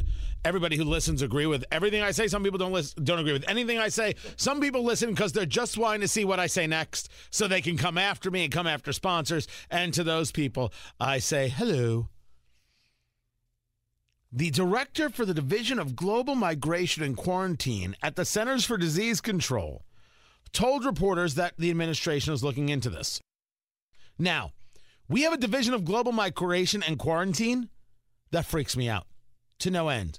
everybody 0.45 0.77
who 0.77 0.85
listens 0.85 1.21
agree 1.21 1.47
with 1.47 1.65
everything 1.73 2.03
I 2.03 2.13
say. 2.13 2.29
Some 2.29 2.45
people 2.45 2.59
don't 2.59 2.73
listen, 2.73 3.03
don't 3.03 3.19
agree 3.19 3.33
with 3.33 3.49
anything 3.49 3.79
I 3.79 3.89
say. 3.89 4.15
Some 4.37 4.61
people 4.61 4.85
listen 4.85 5.11
because 5.11 5.33
they're 5.33 5.45
just 5.45 5.77
wanting 5.77 6.03
to 6.03 6.09
see 6.09 6.25
what 6.25 6.39
I 6.39 6.47
say 6.47 6.69
next, 6.69 7.11
so 7.31 7.49
they 7.49 7.63
can 7.63 7.77
come 7.77 7.99
after 7.99 8.31
me 8.31 8.45
and 8.45 8.53
come 8.53 8.69
after 8.69 8.93
sponsors. 8.93 9.49
And 9.71 9.93
to 9.95 10.05
those 10.05 10.31
people, 10.31 10.73
I 11.01 11.19
say 11.19 11.49
hello. 11.49 12.09
The 14.31 14.51
director 14.51 15.11
for 15.11 15.27
the 15.27 15.35
Division 15.35 15.81
of 15.81 15.97
Global 15.97 16.37
Migration 16.37 17.03
and 17.03 17.17
Quarantine 17.17 17.97
at 18.05 18.15
the 18.15 18.25
Centers 18.25 18.65
for 18.65 18.77
Disease 18.79 19.21
Control 19.21 19.85
told 20.53 20.85
reporters 20.85 21.35
that 21.35 21.55
the 21.59 21.71
administration 21.71 22.33
is 22.33 22.45
looking 22.45 22.69
into 22.69 22.89
this. 22.89 23.21
Now, 24.17 24.53
we 25.13 25.23
have 25.23 25.35
a 25.35 25.37
Division 25.37 25.75
of 25.75 25.85
Global 25.85 26.11
Migration 26.11 26.83
and 26.83 26.99
Quarantine 26.99 27.69
that 28.31 28.47
freaks 28.47 28.77
me 28.77 28.89
out 28.89 29.07
to 29.59 29.71
no 29.71 29.91
end. 29.91 30.19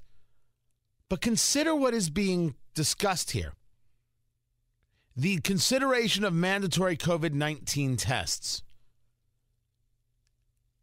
But 1.08 1.20
consider 1.20 1.74
what 1.74 1.94
is 1.94 2.10
being 2.10 2.54
discussed 2.74 3.32
here 3.32 3.52
the 5.16 5.38
consideration 5.38 6.24
of 6.24 6.32
mandatory 6.32 6.96
COVID 6.96 7.32
19 7.32 7.96
tests. 7.96 8.62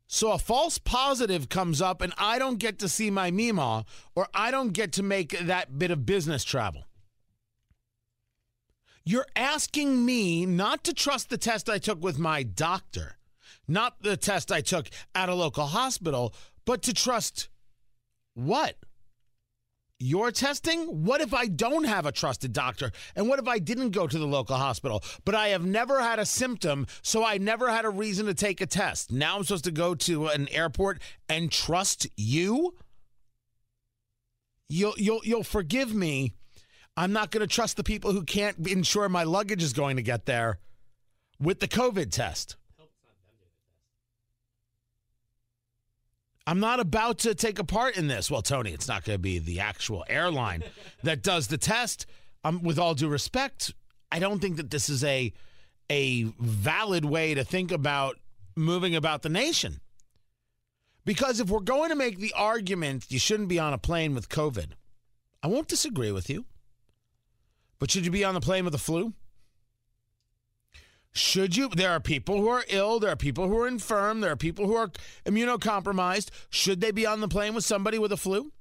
So 0.07 0.33
a 0.33 0.37
false 0.37 0.77
positive 0.77 1.47
comes 1.47 1.81
up 1.81 2.01
and 2.01 2.13
I 2.17 2.37
don't 2.37 2.59
get 2.59 2.79
to 2.79 2.89
see 2.89 3.09
my 3.09 3.31
Mima 3.31 3.85
or 4.13 4.27
I 4.33 4.51
don't 4.51 4.73
get 4.73 4.91
to 4.93 5.03
make 5.03 5.39
that 5.39 5.79
bit 5.79 5.89
of 5.89 6.05
business 6.05 6.43
travel. 6.43 6.83
You're 9.05 9.27
asking 9.37 10.05
me 10.05 10.45
not 10.45 10.83
to 10.83 10.93
trust 10.93 11.29
the 11.29 11.37
test 11.37 11.69
I 11.69 11.77
took 11.77 12.03
with 12.03 12.19
my 12.19 12.43
doctor, 12.43 13.17
not 13.67 14.01
the 14.01 14.17
test 14.17 14.51
I 14.51 14.61
took 14.61 14.87
at 15.15 15.29
a 15.29 15.35
local 15.35 15.65
hospital, 15.65 16.33
but 16.65 16.81
to 16.83 16.93
trust 16.93 17.49
what? 18.33 18.75
your 20.01 20.31
testing? 20.31 21.05
What 21.05 21.21
if 21.21 21.33
I 21.33 21.47
don't 21.47 21.85
have 21.85 22.05
a 22.05 22.11
trusted 22.11 22.53
doctor? 22.53 22.91
And 23.15 23.27
what 23.27 23.39
if 23.39 23.47
I 23.47 23.59
didn't 23.59 23.91
go 23.91 24.07
to 24.07 24.19
the 24.19 24.25
local 24.25 24.57
hospital, 24.57 25.03
but 25.23 25.35
I 25.35 25.49
have 25.49 25.63
never 25.63 26.01
had 26.01 26.19
a 26.19 26.25
symptom, 26.25 26.87
so 27.01 27.23
I 27.23 27.37
never 27.37 27.69
had 27.69 27.85
a 27.85 27.89
reason 27.89 28.25
to 28.25 28.33
take 28.33 28.61
a 28.61 28.65
test? 28.65 29.11
Now 29.11 29.37
I'm 29.37 29.43
supposed 29.43 29.65
to 29.65 29.71
go 29.71 29.95
to 29.95 30.27
an 30.27 30.49
airport 30.49 31.01
and 31.29 31.51
trust 31.51 32.07
you? 32.17 32.75
You'll 34.67 34.95
you'll 34.97 35.21
you'll 35.23 35.43
forgive 35.43 35.93
me. 35.93 36.33
I'm 36.97 37.13
not 37.13 37.31
going 37.31 37.41
to 37.41 37.53
trust 37.53 37.77
the 37.77 37.83
people 37.83 38.11
who 38.11 38.23
can't 38.23 38.67
ensure 38.67 39.07
my 39.07 39.23
luggage 39.23 39.63
is 39.63 39.73
going 39.73 39.95
to 39.95 40.01
get 40.01 40.25
there 40.25 40.59
with 41.39 41.59
the 41.59 41.67
COVID 41.67 42.11
test. 42.11 42.57
I'm 46.48 46.60
not 46.60 46.79
about 46.79 47.19
to 47.19 47.36
take 47.36 47.60
a 47.60 47.63
part 47.63 47.98
in 47.98 48.07
this. 48.07 48.31
Well, 48.31 48.41
Tony, 48.41 48.71
it's 48.71 48.88
not 48.88 49.03
going 49.03 49.15
to 49.15 49.21
be 49.21 49.39
the 49.39 49.60
actual 49.60 50.03
airline 50.10 50.63
that 51.03 51.24
does 51.24 51.48
the 51.48 51.57
test. 51.57 52.05
Um, 52.43 52.63
with 52.63 52.79
all 52.79 52.95
due 52.95 53.07
respect, 53.07 53.71
I 54.12 54.17
don't 54.17 54.39
think 54.39 54.57
that 54.57 54.71
this 54.71 54.89
is 54.89 55.03
a 55.03 55.31
a 55.91 56.24
valid 56.39 57.05
way 57.05 57.33
to 57.36 57.43
think 57.43 57.71
about 57.71 58.17
moving 58.55 58.95
about 58.95 59.21
the 59.21 59.29
nation. 59.29 59.79
Because 61.05 61.39
if 61.39 61.50
we're 61.50 61.60
going 61.60 61.89
to 61.89 61.95
make 61.95 62.19
the 62.19 62.33
argument 62.36 63.07
you 63.10 63.19
shouldn't 63.19 63.50
be 63.50 63.60
on 63.60 63.74
a 63.74 63.77
plane 63.77 64.15
with 64.15 64.29
COVID, 64.29 64.71
I 65.43 65.48
won't 65.48 65.67
disagree 65.67 66.12
with 66.12 66.29
you. 66.29 66.45
But 67.79 67.91
should 67.91 68.05
you 68.05 68.12
be 68.12 68.24
on 68.24 68.36
the 68.36 68.41
plane 68.41 68.63
with 68.63 68.74
the 68.74 68.79
flu? 68.79 69.13
Should 71.13 71.57
you? 71.57 71.69
There 71.69 71.91
are 71.91 71.99
people 71.99 72.39
who 72.39 72.47
are 72.47 72.63
ill. 72.69 72.99
There 72.99 73.11
are 73.11 73.17
people 73.17 73.47
who 73.47 73.57
are 73.59 73.67
infirm. 73.67 74.21
There 74.21 74.31
are 74.31 74.37
people 74.37 74.65
who 74.65 74.75
are 74.75 74.91
immunocompromised. 75.25 76.29
Should 76.49 76.79
they 76.79 76.91
be 76.91 77.05
on 77.05 77.19
the 77.19 77.27
plane 77.27 77.53
with 77.53 77.65
somebody 77.65 77.99
with 77.99 78.11
a 78.11 78.17
flu? 78.17 78.51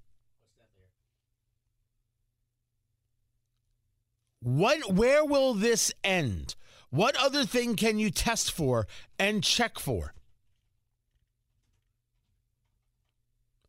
What? 4.41 4.93
Where 4.93 5.25
will 5.25 5.55
this 5.55 5.93
end? 6.03 6.57
What 6.91 7.15
other 7.17 7.45
thing 7.45 7.77
can 7.77 8.01
you 8.01 8.11
test 8.11 8.51
for 8.51 8.89
and 9.17 9.45
check 9.45 9.79
for? 9.79 10.13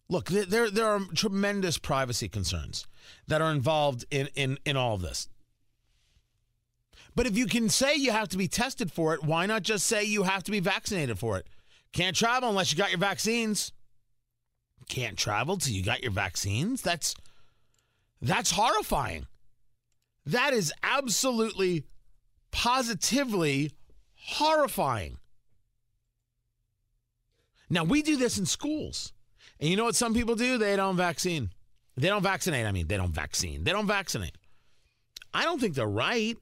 Look, 0.10 0.30
there 0.30 0.72
there 0.72 0.88
are 0.88 1.00
tremendous 1.16 1.78
privacy 1.78 2.28
concerns 2.28 2.88
that 3.28 3.42
are 3.42 3.52
involved 3.52 4.06
in 4.10 4.28
in 4.36 4.58
in 4.66 4.76
all 4.76 4.96
of 4.96 5.02
this. 5.02 5.30
But 7.16 7.28
if 7.28 7.38
you 7.38 7.46
can 7.46 7.70
say 7.70 7.96
you 7.96 8.12
have 8.12 8.30
to 8.30 8.38
be 8.38 8.48
tested 8.48 8.92
for 8.92 9.14
it, 9.14 9.24
why 9.24 9.46
not 9.46 9.64
just 9.64 9.86
say 9.86 10.04
you 10.04 10.24
have 10.24 10.44
to 10.46 10.52
be 10.52 10.60
vaccinated 10.60 11.20
for 11.20 11.38
it? 11.38 11.46
Can't 11.94 12.16
travel 12.16 12.50
unless 12.50 12.72
you 12.72 12.78
got 12.78 12.92
your 12.92 13.00
vaccines. 13.00 13.74
Can't 14.88 15.18
travel 15.18 15.58
till 15.58 15.74
you 15.74 15.84
got 15.84 16.02
your 16.04 16.12
vaccines. 16.12 16.82
That's 16.82 17.16
that's 18.22 18.52
horrifying. 18.52 19.28
That 20.26 20.54
is 20.54 20.72
absolutely 20.84 21.86
positively 22.52 23.72
horrifying. 24.16 25.18
Now, 27.70 27.84
we 27.84 28.02
do 28.02 28.18
this 28.18 28.38
in 28.38 28.46
schools. 28.46 29.14
And 29.60 29.70
you 29.70 29.76
know 29.76 29.86
what 29.86 29.96
some 29.96 30.14
people 30.14 30.36
do? 30.36 30.58
They 30.58 30.76
don't 30.76 30.98
vaccine. 30.98 31.52
They 31.96 32.10
don't 32.10 32.24
vaccinate. 32.24 32.66
I 32.66 32.72
mean, 32.72 32.88
they 32.88 32.98
don't 32.98 33.14
vaccine. 33.14 33.64
They 33.64 33.72
don't 33.72 33.88
vaccinate. 33.88 34.36
I 35.34 35.44
don't 35.46 35.60
think 35.60 35.76
they're 35.76 35.88
right. 35.88 36.38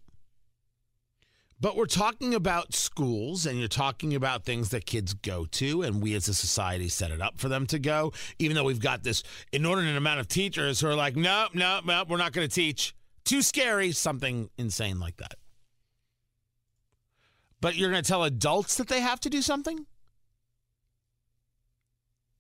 But 1.62 1.76
we're 1.76 1.88
talking 1.88 2.34
about 2.34 2.74
schools 2.74 3.46
and 3.46 3.60
you're 3.60 3.68
talking 3.68 4.16
about 4.16 4.46
things 4.46 4.70
that 4.70 4.86
kids 4.86 5.14
go 5.14 5.46
to, 5.46 5.82
and 5.82 6.02
we 6.02 6.14
as 6.16 6.30
a 6.30 6.34
society 6.34 6.88
set 6.88 7.12
it 7.12 7.22
up 7.22 7.38
for 7.38 7.50
them 7.50 7.66
to 7.68 7.80
go, 7.80 8.14
even 8.38 8.56
though 8.56 8.64
we've 8.64 8.80
got 8.80 9.04
this 9.04 9.24
inordinate 9.52 9.98
amount 9.98 10.22
of 10.22 10.30
teachers 10.30 10.80
who 10.80 10.88
are 10.88 10.96
like, 10.96 11.18
nope, 11.18 11.52
nope, 11.54 11.84
nope, 11.86 12.08
we're 12.08 12.18
not 12.18 12.32
going 12.32 12.48
to 12.48 12.54
teach. 12.54 12.96
Too 13.26 13.42
scary, 13.42 13.92
something 13.92 14.50
insane 14.58 15.00
like 15.02 15.18
that. 15.18 15.36
But 17.60 17.76
you're 17.76 17.92
going 17.92 18.04
to 18.04 18.08
tell 18.08 18.24
adults 18.24 18.78
that 18.78 18.88
they 18.88 19.02
have 19.02 19.20
to 19.20 19.30
do 19.30 19.42
something? 19.42 19.86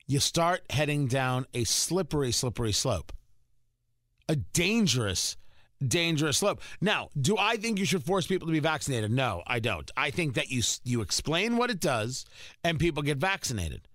You 0.08 0.22
start 0.22 0.62
heading 0.70 1.08
down 1.08 1.46
a 1.54 1.66
slippery, 1.66 2.32
slippery 2.32 2.72
slope, 2.72 3.12
a 4.30 4.38
dangerous 4.38 5.36
dangerous 5.86 6.38
slope. 6.38 6.62
Now, 6.82 7.10
do 7.20 7.38
I 7.38 7.58
think 7.58 7.80
you 7.80 7.86
should 7.86 8.04
force 8.04 8.28
people 8.28 8.48
to 8.48 8.54
be 8.54 8.60
vaccinated? 8.60 9.12
No, 9.12 9.44
I 9.48 9.60
don't. 9.60 9.90
I 9.96 10.12
think 10.12 10.36
that 10.36 10.50
you 10.50 10.62
you 10.84 11.02
explain 11.02 11.58
what 11.58 11.70
it 11.70 11.80
does 11.80 12.26
and 12.64 12.80
people 12.80 13.04
get 13.04 13.18
vaccinated. 13.18 13.88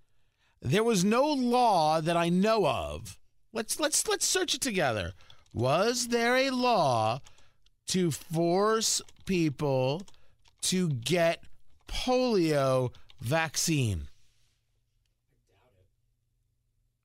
There 0.61 0.83
was 0.83 1.03
no 1.03 1.25
law 1.25 2.01
that 2.01 2.17
I 2.17 2.29
know 2.29 2.65
of. 2.65 3.19
Let's 3.53 3.79
let's 3.79 4.07
let's 4.07 4.25
search 4.25 4.55
it 4.55 4.61
together. 4.61 5.13
Was 5.53 6.07
there 6.07 6.35
a 6.35 6.49
law 6.49 7.21
to 7.87 8.11
force 8.11 9.01
people 9.25 10.01
to 10.63 10.89
get 10.89 11.43
polio 11.87 12.91
vaccine? 13.21 14.07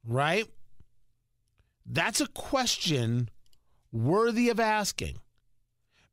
Right? 0.07 0.47
That's 1.85 2.21
a 2.21 2.27
question 2.29 3.29
worthy 3.93 4.49
of 4.49 4.61
asking. 4.61 5.19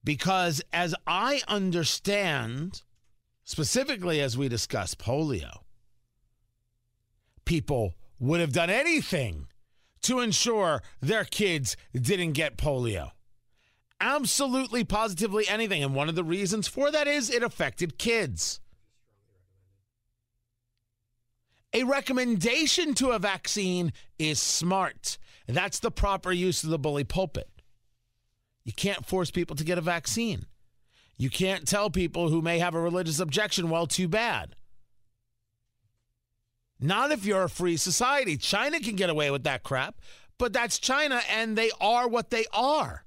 Because 0.03 0.61
as 0.71 0.95
I 1.05 1.41
understand, 1.47 2.81
specifically 3.43 4.21
as 4.21 4.37
we 4.37 4.47
discuss 4.47 4.95
polio, 4.95 5.59
people 7.45 7.95
would 8.19 8.39
have 8.39 8.53
done 8.53 8.69
anything 8.69 9.47
to 10.03 10.19
ensure 10.19 10.81
their 11.01 11.25
kids 11.25 11.75
didn't 11.93 12.33
get 12.33 12.57
polio. 12.57 13.11
Absolutely, 13.99 14.83
positively 14.83 15.47
anything. 15.47 15.83
And 15.83 15.95
one 15.95 16.07
of 16.07 16.15
the 16.15 16.23
reasons 16.23 16.67
for 16.67 16.91
that 16.91 17.07
is 17.07 17.29
it 17.29 17.43
affected 17.43 17.97
kids. 17.97 18.59
A 21.73 21.83
recommendation 21.83 22.93
to 22.95 23.09
a 23.09 23.19
vaccine 23.19 23.91
is 24.17 24.41
smart. 24.41 25.17
That's 25.47 25.79
the 25.79 25.91
proper 25.91 26.31
use 26.31 26.63
of 26.63 26.69
the 26.69 26.79
bully 26.79 27.03
pulpit. 27.03 27.49
You 28.67 28.73
can't 28.73 29.05
force 29.05 29.31
people 29.31 29.55
to 29.55 29.63
get 29.63 29.77
a 29.77 29.81
vaccine. 29.81 30.45
You 31.17 31.29
can't 31.29 31.65
tell 31.65 31.89
people 31.89 32.27
who 32.27 32.41
may 32.41 32.59
have 32.59 32.75
a 32.75 32.81
religious 32.81 33.21
objection, 33.21 33.69
well, 33.69 33.87
too 33.87 34.09
bad. 34.09 34.57
Not 36.77 37.13
if 37.13 37.25
you're 37.25 37.45
a 37.45 37.49
free 37.49 37.77
society. 37.77 38.35
China 38.35 38.81
can 38.81 38.97
get 38.97 39.09
away 39.09 39.31
with 39.31 39.45
that 39.45 39.63
crap, 39.63 39.95
but 40.37 40.51
that's 40.51 40.79
China, 40.79 41.21
and 41.31 41.57
they 41.57 41.71
are 41.79 42.09
what 42.09 42.29
they 42.29 42.43
are. 42.51 43.05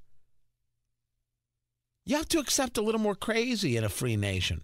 You 2.06 2.16
have 2.16 2.28
to 2.30 2.38
accept 2.38 2.78
a 2.78 2.82
little 2.82 2.98
more 2.98 3.14
crazy 3.14 3.76
in 3.76 3.84
a 3.84 3.90
free 3.90 4.16
nation. 4.16 4.62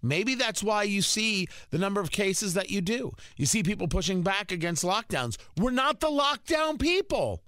Maybe 0.00 0.34
that's 0.34 0.62
why 0.62 0.84
you 0.84 1.02
see 1.02 1.46
the 1.68 1.78
number 1.78 2.00
of 2.00 2.10
cases 2.10 2.54
that 2.54 2.70
you 2.70 2.80
do. 2.80 3.12
You 3.36 3.44
see 3.44 3.62
people 3.62 3.86
pushing 3.86 4.22
back 4.22 4.50
against 4.50 4.82
lockdowns. 4.82 5.36
We're 5.58 5.72
not 5.72 6.00
the 6.00 6.08
lockdown 6.08 6.80
people. 6.80 7.42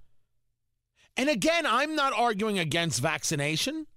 And 1.17 1.29
again, 1.29 1.65
I'm 1.65 1.95
not 1.95 2.13
arguing 2.13 2.59
against 2.59 3.01
vaccination. 3.01 3.87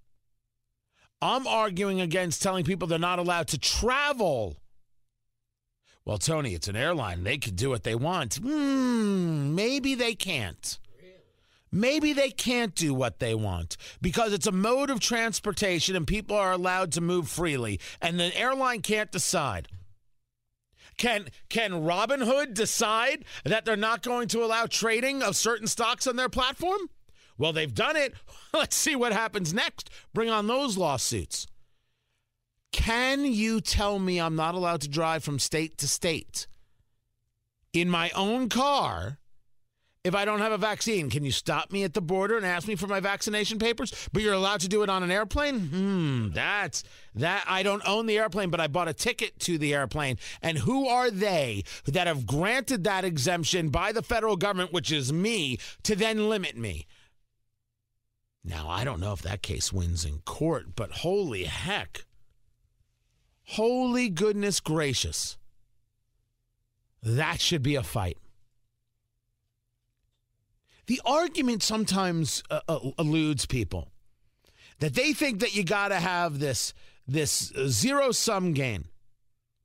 I'm 1.21 1.47
arguing 1.47 2.01
against 2.01 2.43
telling 2.43 2.65
people 2.65 2.89
they're 2.89 2.99
not 2.99 3.21
allowed 3.21 3.49
to 3.49 3.59
travel. 3.59 4.57
Well, 6.05 6.19
Tony, 6.19 6.55
it's 6.55 6.67
an 6.67 6.75
airline. 6.75 7.23
They 7.23 7.39
can 7.39 7.55
do 7.55 7.71
what 7.71 7.85
they 7.85 7.95
want. 7.95 8.37
Hmm, 8.37 9.55
maybe 9.55 9.95
they 9.95 10.15
can't. 10.15 10.79
Maybe 11.75 12.13
they 12.13 12.31
can't 12.31 12.75
do 12.75 12.93
what 12.93 13.19
they 13.19 13.35
want 13.35 13.79
because 14.03 14.35
it's 14.35 14.47
a 14.47 14.53
mode 14.53 14.91
of 14.91 15.01
transportation 15.01 15.97
and 15.97 16.07
people 16.07 16.37
are 16.37 16.53
allowed 16.53 16.93
to 16.93 17.01
move 17.01 17.29
freely, 17.29 17.81
and 18.03 18.21
the 18.21 18.37
airline 18.37 18.83
can't 18.83 19.11
decide. 19.11 19.69
Can 20.99 21.29
can 21.49 21.73
Robinhood 21.73 22.53
decide 22.53 23.25
that 23.45 23.65
they're 23.65 23.77
not 23.77 24.03
going 24.03 24.29
to 24.29 24.45
allow 24.45 24.67
trading 24.67 25.23
of 25.23 25.35
certain 25.35 25.67
stocks 25.67 26.07
on 26.07 26.17
their 26.17 26.29
platform? 26.29 26.91
Well, 27.43 27.53
they've 27.53 27.75
done 27.75 27.97
it. 27.97 28.15
Let's 28.55 28.77
see 28.77 28.95
what 28.95 29.13
happens 29.13 29.53
next. 29.53 29.91
Bring 30.15 30.31
on 30.31 30.47
those 30.47 30.79
lawsuits. 30.79 31.49
Can 32.71 33.25
you 33.25 33.61
tell 33.61 33.99
me 33.99 34.21
I'm 34.21 34.37
not 34.37 34.55
allowed 34.55 34.83
to 34.83 34.89
drive 34.89 35.25
from 35.25 35.41
state 35.41 35.77
to 35.79 35.89
state 35.89 36.47
in 37.73 37.91
my 37.91 38.11
own 38.11 38.49
car 38.49 39.19
if 40.05 40.15
I 40.15 40.25
don't 40.25 40.39
have 40.39 40.53
a 40.53 40.57
vaccine? 40.57 41.11
Can 41.11 41.25
you 41.25 41.33
stop 41.33 41.73
me 41.73 41.83
at 41.83 41.95
the 41.95 42.01
border 42.01 42.37
and 42.37 42.47
ask 42.47 42.69
me 42.69 42.77
for 42.77 42.87
my 42.87 43.01
vaccination 43.01 43.59
papers? 43.59 43.93
But 44.13 44.23
you're 44.23 44.35
allowed 44.35 44.61
to 44.61 44.69
do 44.69 44.85
it 44.85 44.89
on 44.89 45.03
an 45.03 45.11
airplane? 45.11 45.59
Hmm, 45.67 46.29
that's 46.31 46.85
that 47.17 47.45
I 47.49 47.65
don't 47.65 47.83
own 47.89 48.07
the 48.07 48.19
airplane, 48.19 48.51
but 48.51 48.61
I 48.61 48.69
bought 48.69 48.87
a 48.87 48.95
ticket 48.95 49.41
to 49.41 49.59
the 49.59 49.75
airplane. 49.75 50.17
And 50.43 50.59
who 50.59 50.87
are 50.87 51.11
they 51.11 51.65
that 51.87 52.07
have 52.07 52.25
granted 52.25 52.85
that 52.85 53.05
exemption 53.05 53.71
by 53.71 53.91
the 53.91 54.03
federal 54.03 54.37
government, 54.37 54.73
which 54.73 54.93
is 54.93 55.13
me, 55.13 55.59
to 55.83 55.97
then 55.97 56.29
limit 56.29 56.57
me? 56.57 56.87
Now, 58.45 58.69
I 58.69 58.85
don't 58.85 59.01
know 59.01 59.13
if 59.13 59.23
that 59.23 59.43
case 59.43 59.73
wins 59.73 60.05
in 60.05 60.19
court, 60.21 60.75
but 60.75 60.91
holy 60.91 61.45
heck. 61.45 62.05
Holy 63.45 64.09
goodness 64.09 64.61
gracious. 64.61 65.37
That 67.03 67.41
should 67.41 67.63
be 67.63 67.77
a 67.77 67.83
fight. 67.83 68.19
The 70.87 71.01
argument 71.05 71.63
sometimes 71.63 72.43
uh, 72.51 72.61
uh, 72.69 72.91
eludes 72.99 73.47
people 73.47 73.89
that 74.81 74.95
they 74.95 75.13
think 75.13 75.41
that 75.41 75.55
you 75.55 75.65
got 75.65 75.89
to 75.89 75.97
have 75.97 76.39
this 76.39 76.75
this 77.07 77.53
zero 77.67 78.11
sum 78.13 78.53
game, 78.53 78.87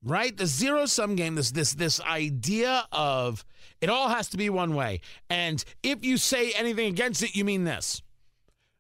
right? 0.04 0.36
The 0.36 0.46
zero 0.46 0.86
sum 0.86 1.16
game. 1.16 1.36
This 1.36 1.52
this 1.52 1.74
this 1.74 2.00
idea 2.02 2.88
of 2.92 3.44
it 3.82 3.90
all 3.90 4.10
has 4.10 4.30
to 4.30 4.38
be 4.38 4.50
one 4.50 4.76
way, 4.76 5.02
and 5.30 5.64
if 5.82 6.06
you 6.06 6.18
say 6.18 6.52
anything 6.52 6.88
against 6.88 7.24
it, 7.24 7.36
you 7.36 7.44
mean 7.44 7.64
this. 7.64 8.04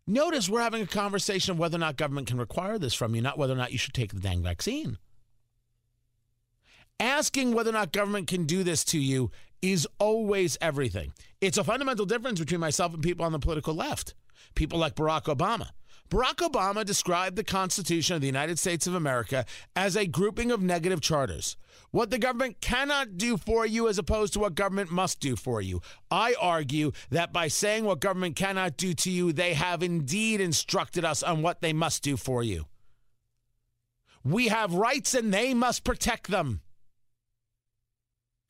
Notice 0.09 0.47
we're 0.47 0.61
having 0.61 0.81
a 0.81 0.87
conversation 0.87 1.51
of 1.51 1.59
whether 1.59 1.75
or 1.75 1.79
not 1.79 1.97
government 1.97 2.27
can 2.27 2.37
require 2.37 2.79
this 2.79 2.93
from 2.93 3.13
you, 3.13 3.21
not 3.21 3.37
whether 3.37 3.53
or 3.53 3.57
not 3.57 3.73
you 3.73 3.77
should 3.77 3.93
take 3.93 4.13
the 4.13 4.21
dang 4.21 4.41
vaccine. 4.41 4.97
Asking 6.97 7.53
whether 7.53 7.71
or 7.71 7.73
not 7.73 7.91
government 7.91 8.27
can 8.27 8.45
do 8.45 8.63
this 8.63 8.85
to 8.85 8.99
you 8.99 9.31
is 9.61 9.85
always 9.99 10.57
everything. 10.61 11.11
It's 11.41 11.57
a 11.57 11.63
fundamental 11.63 12.05
difference 12.05 12.39
between 12.39 12.61
myself 12.61 12.93
and 12.93 13.03
people 13.03 13.25
on 13.25 13.33
the 13.33 13.39
political 13.39 13.73
left, 13.73 14.13
people 14.55 14.79
like 14.79 14.95
Barack 14.95 15.23
Obama. 15.23 15.71
Barack 16.09 16.35
Obama 16.35 16.85
described 16.85 17.35
the 17.35 17.43
Constitution 17.43 18.15
of 18.15 18.21
the 18.21 18.27
United 18.27 18.57
States 18.57 18.87
of 18.87 18.95
America 18.95 19.45
as 19.75 19.97
a 19.97 20.07
grouping 20.07 20.51
of 20.51 20.61
negative 20.61 21.01
charters. 21.01 21.57
What 21.91 22.11
the 22.11 22.17
government 22.17 22.61
cannot 22.61 23.17
do 23.17 23.35
for 23.35 23.65
you 23.65 23.89
as 23.89 23.97
opposed 23.97 24.33
to 24.33 24.39
what 24.39 24.55
government 24.55 24.89
must 24.89 25.19
do 25.19 25.35
for 25.35 25.61
you. 25.61 25.81
I 26.09 26.35
argue 26.39 26.91
that 27.09 27.33
by 27.33 27.49
saying 27.49 27.83
what 27.83 27.99
government 27.99 28.37
cannot 28.37 28.77
do 28.77 28.93
to 28.93 29.11
you, 29.11 29.33
they 29.33 29.53
have 29.53 29.83
indeed 29.83 30.39
instructed 30.39 31.03
us 31.03 31.23
on 31.23 31.41
what 31.41 31.59
they 31.61 31.73
must 31.73 32.03
do 32.03 32.15
for 32.15 32.41
you. 32.41 32.65
We 34.23 34.47
have 34.47 34.73
rights 34.73 35.13
and 35.13 35.33
they 35.33 35.53
must 35.53 35.83
protect 35.83 36.29
them. 36.29 36.61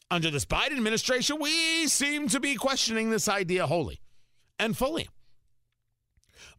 Under 0.09 0.31
this 0.31 0.45
Biden 0.45 0.77
administration, 0.77 1.37
we 1.39 1.87
seem 1.87 2.27
to 2.29 2.39
be 2.39 2.55
questioning 2.55 3.09
this 3.09 3.27
idea 3.27 3.67
wholly 3.67 3.99
and 4.57 4.77
fully. 4.77 5.09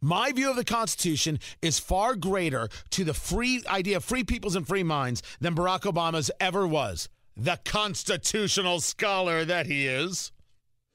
My 0.01 0.31
view 0.31 0.49
of 0.49 0.55
the 0.55 0.63
Constitution 0.63 1.39
is 1.61 1.79
far 1.79 2.15
greater 2.15 2.69
to 2.91 3.03
the 3.03 3.13
free 3.13 3.63
idea 3.67 3.97
of 3.97 4.03
free 4.03 4.23
peoples 4.23 4.55
and 4.55 4.67
free 4.67 4.83
minds 4.83 5.21
than 5.39 5.55
Barack 5.55 5.81
Obama's 5.81 6.31
ever 6.39 6.65
was. 6.65 7.09
The 7.35 7.59
constitutional 7.65 8.79
scholar 8.79 9.45
that 9.45 9.65
he 9.65 9.87
is. 9.87 10.31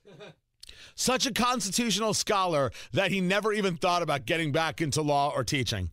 Such 0.95 1.27
a 1.27 1.33
constitutional 1.33 2.15
scholar 2.15 2.71
that 2.93 3.11
he 3.11 3.21
never 3.21 3.53
even 3.53 3.77
thought 3.77 4.03
about 4.03 4.27
getting 4.27 4.53
back 4.53 4.81
into 4.81 5.03
law 5.03 5.33
or 5.35 5.45
teaching. 5.45 5.91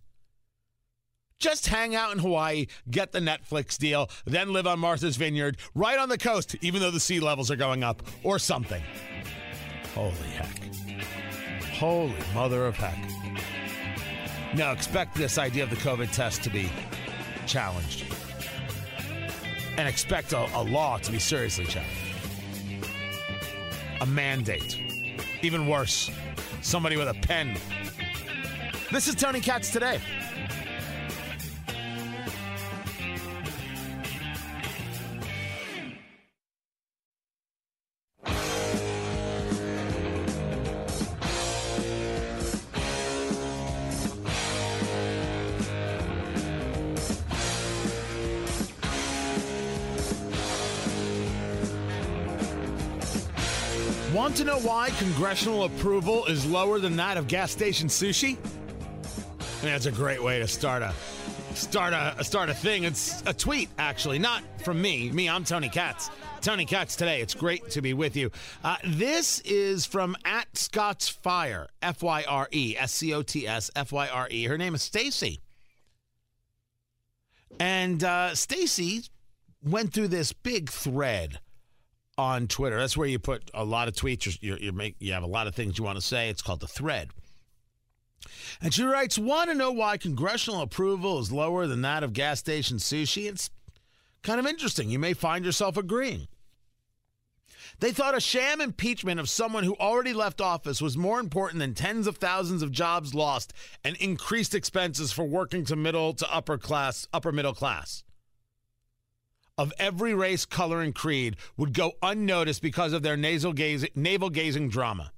Just 1.39 1.67
hang 1.67 1.95
out 1.95 2.11
in 2.11 2.19
Hawaii, 2.19 2.67
get 2.89 3.11
the 3.11 3.19
Netflix 3.19 3.77
deal, 3.77 4.09
then 4.25 4.53
live 4.53 4.67
on 4.67 4.79
Martha's 4.79 5.17
Vineyard, 5.17 5.57
right 5.73 5.97
on 5.97 6.07
the 6.07 6.19
coast, 6.19 6.55
even 6.61 6.81
though 6.81 6.91
the 6.91 6.99
sea 6.99 7.19
levels 7.19 7.49
are 7.49 7.55
going 7.55 7.83
up, 7.83 8.03
or 8.23 8.37
something. 8.37 8.83
Holy 9.95 10.11
heck. 10.11 10.61
Holy 11.81 12.13
mother 12.35 12.67
of 12.67 12.75
heck. 12.75 12.95
Now, 14.55 14.71
expect 14.71 15.15
this 15.15 15.39
idea 15.39 15.63
of 15.63 15.71
the 15.71 15.77
COVID 15.77 16.11
test 16.11 16.43
to 16.43 16.51
be 16.51 16.69
challenged. 17.47 18.05
And 19.79 19.87
expect 19.87 20.31
a, 20.33 20.45
a 20.55 20.61
law 20.61 20.99
to 20.99 21.11
be 21.11 21.17
seriously 21.17 21.65
challenged. 21.65 21.97
A 23.99 24.05
mandate. 24.05 24.79
Even 25.41 25.65
worse, 25.65 26.11
somebody 26.61 26.97
with 26.97 27.07
a 27.07 27.15
pen. 27.15 27.57
This 28.91 29.07
is 29.07 29.15
Tony 29.15 29.41
Katz 29.41 29.71
today. 29.71 29.99
Why 54.71 54.89
congressional 54.91 55.65
approval 55.65 56.25
is 56.27 56.45
lower 56.45 56.79
than 56.79 56.95
that 56.95 57.17
of 57.17 57.27
gas 57.27 57.51
station 57.51 57.89
sushi? 57.89 58.37
I 58.37 59.65
mean, 59.65 59.73
that's 59.73 59.85
a 59.85 59.91
great 59.91 60.23
way 60.23 60.39
to 60.39 60.47
start 60.47 60.81
a 60.81 60.93
start 61.55 61.91
a 61.91 62.23
start 62.23 62.47
a 62.47 62.53
thing. 62.53 62.85
It's 62.85 63.21
a 63.25 63.33
tweet, 63.33 63.67
actually, 63.77 64.17
not 64.17 64.43
from 64.63 64.81
me. 64.81 65.11
Me, 65.11 65.27
I'm 65.27 65.43
Tony 65.43 65.67
Katz. 65.67 66.09
Tony 66.39 66.63
Katz 66.63 66.95
today. 66.95 67.19
It's 67.19 67.33
great 67.33 67.69
to 67.71 67.81
be 67.81 67.93
with 67.93 68.15
you. 68.15 68.31
Uh, 68.63 68.77
this 68.87 69.41
is 69.41 69.85
from 69.85 70.15
at 70.23 70.47
Scott's 70.57 71.09
Fire, 71.09 71.67
F 71.81 72.01
Y 72.01 72.23
R 72.25 72.47
E, 72.51 72.77
S 72.79 72.93
C 72.93 73.13
O 73.13 73.23
T 73.23 73.45
S, 73.45 73.71
F 73.75 73.91
Y 73.91 74.07
R 74.07 74.29
E. 74.31 74.45
Her 74.45 74.57
name 74.57 74.73
is 74.73 74.81
Stacy. 74.81 75.41
And 77.59 78.01
uh, 78.05 78.35
Stacy 78.35 79.03
went 79.61 79.91
through 79.91 80.07
this 80.07 80.31
big 80.31 80.69
thread 80.69 81.41
on 82.17 82.47
Twitter. 82.47 82.77
That's 82.77 82.97
where 82.97 83.07
you 83.07 83.19
put 83.19 83.49
a 83.53 83.63
lot 83.63 83.87
of 83.87 83.95
tweets. 83.95 84.37
You're, 84.41 84.57
you're 84.57 84.73
make 84.73 84.95
you 84.99 85.13
have 85.13 85.23
a 85.23 85.27
lot 85.27 85.47
of 85.47 85.55
things 85.55 85.77
you 85.77 85.83
want 85.83 85.97
to 85.97 86.05
say. 86.05 86.29
It's 86.29 86.41
called 86.41 86.59
the 86.59 86.67
thread. 86.67 87.09
And 88.61 88.73
she 88.73 88.83
writes, 88.83 89.17
Want 89.17 89.49
to 89.49 89.55
know 89.55 89.71
why 89.71 89.97
congressional 89.97 90.61
approval 90.61 91.19
is 91.19 91.31
lower 91.31 91.67
than 91.67 91.81
that 91.81 92.03
of 92.03 92.13
gas 92.13 92.39
station 92.39 92.77
sushi? 92.77 93.27
It's 93.27 93.49
kind 94.21 94.39
of 94.39 94.45
interesting. 94.45 94.89
You 94.89 94.99
may 94.99 95.13
find 95.13 95.45
yourself 95.45 95.77
agreeing. 95.77 96.27
They 97.79 97.91
thought 97.91 98.15
a 98.15 98.21
sham 98.21 98.61
impeachment 98.61 99.19
of 99.19 99.27
someone 99.27 99.63
who 99.63 99.75
already 99.79 100.13
left 100.13 100.39
office 100.39 100.81
was 100.81 100.97
more 100.97 101.19
important 101.19 101.59
than 101.59 101.73
tens 101.73 102.05
of 102.05 102.17
thousands 102.17 102.61
of 102.61 102.71
jobs 102.71 103.15
lost 103.15 103.53
and 103.83 103.95
increased 103.97 104.53
expenses 104.53 105.11
for 105.11 105.25
working 105.25 105.65
to 105.65 105.75
middle 105.75 106.13
to 106.13 106.31
upper 106.31 106.59
class, 106.59 107.07
upper 107.11 107.31
middle 107.31 107.55
class. 107.55 108.03
Of 109.61 109.71
every 109.77 110.15
race, 110.15 110.43
color, 110.43 110.81
and 110.81 110.95
creed 110.95 111.35
would 111.55 111.75
go 111.75 111.91
unnoticed 112.01 112.63
because 112.63 112.93
of 112.93 113.03
their 113.03 113.15
nasal 113.15 113.53
gazing, 113.53 113.91
navel 113.93 114.31
gazing 114.31 114.69
drama. 114.69 115.11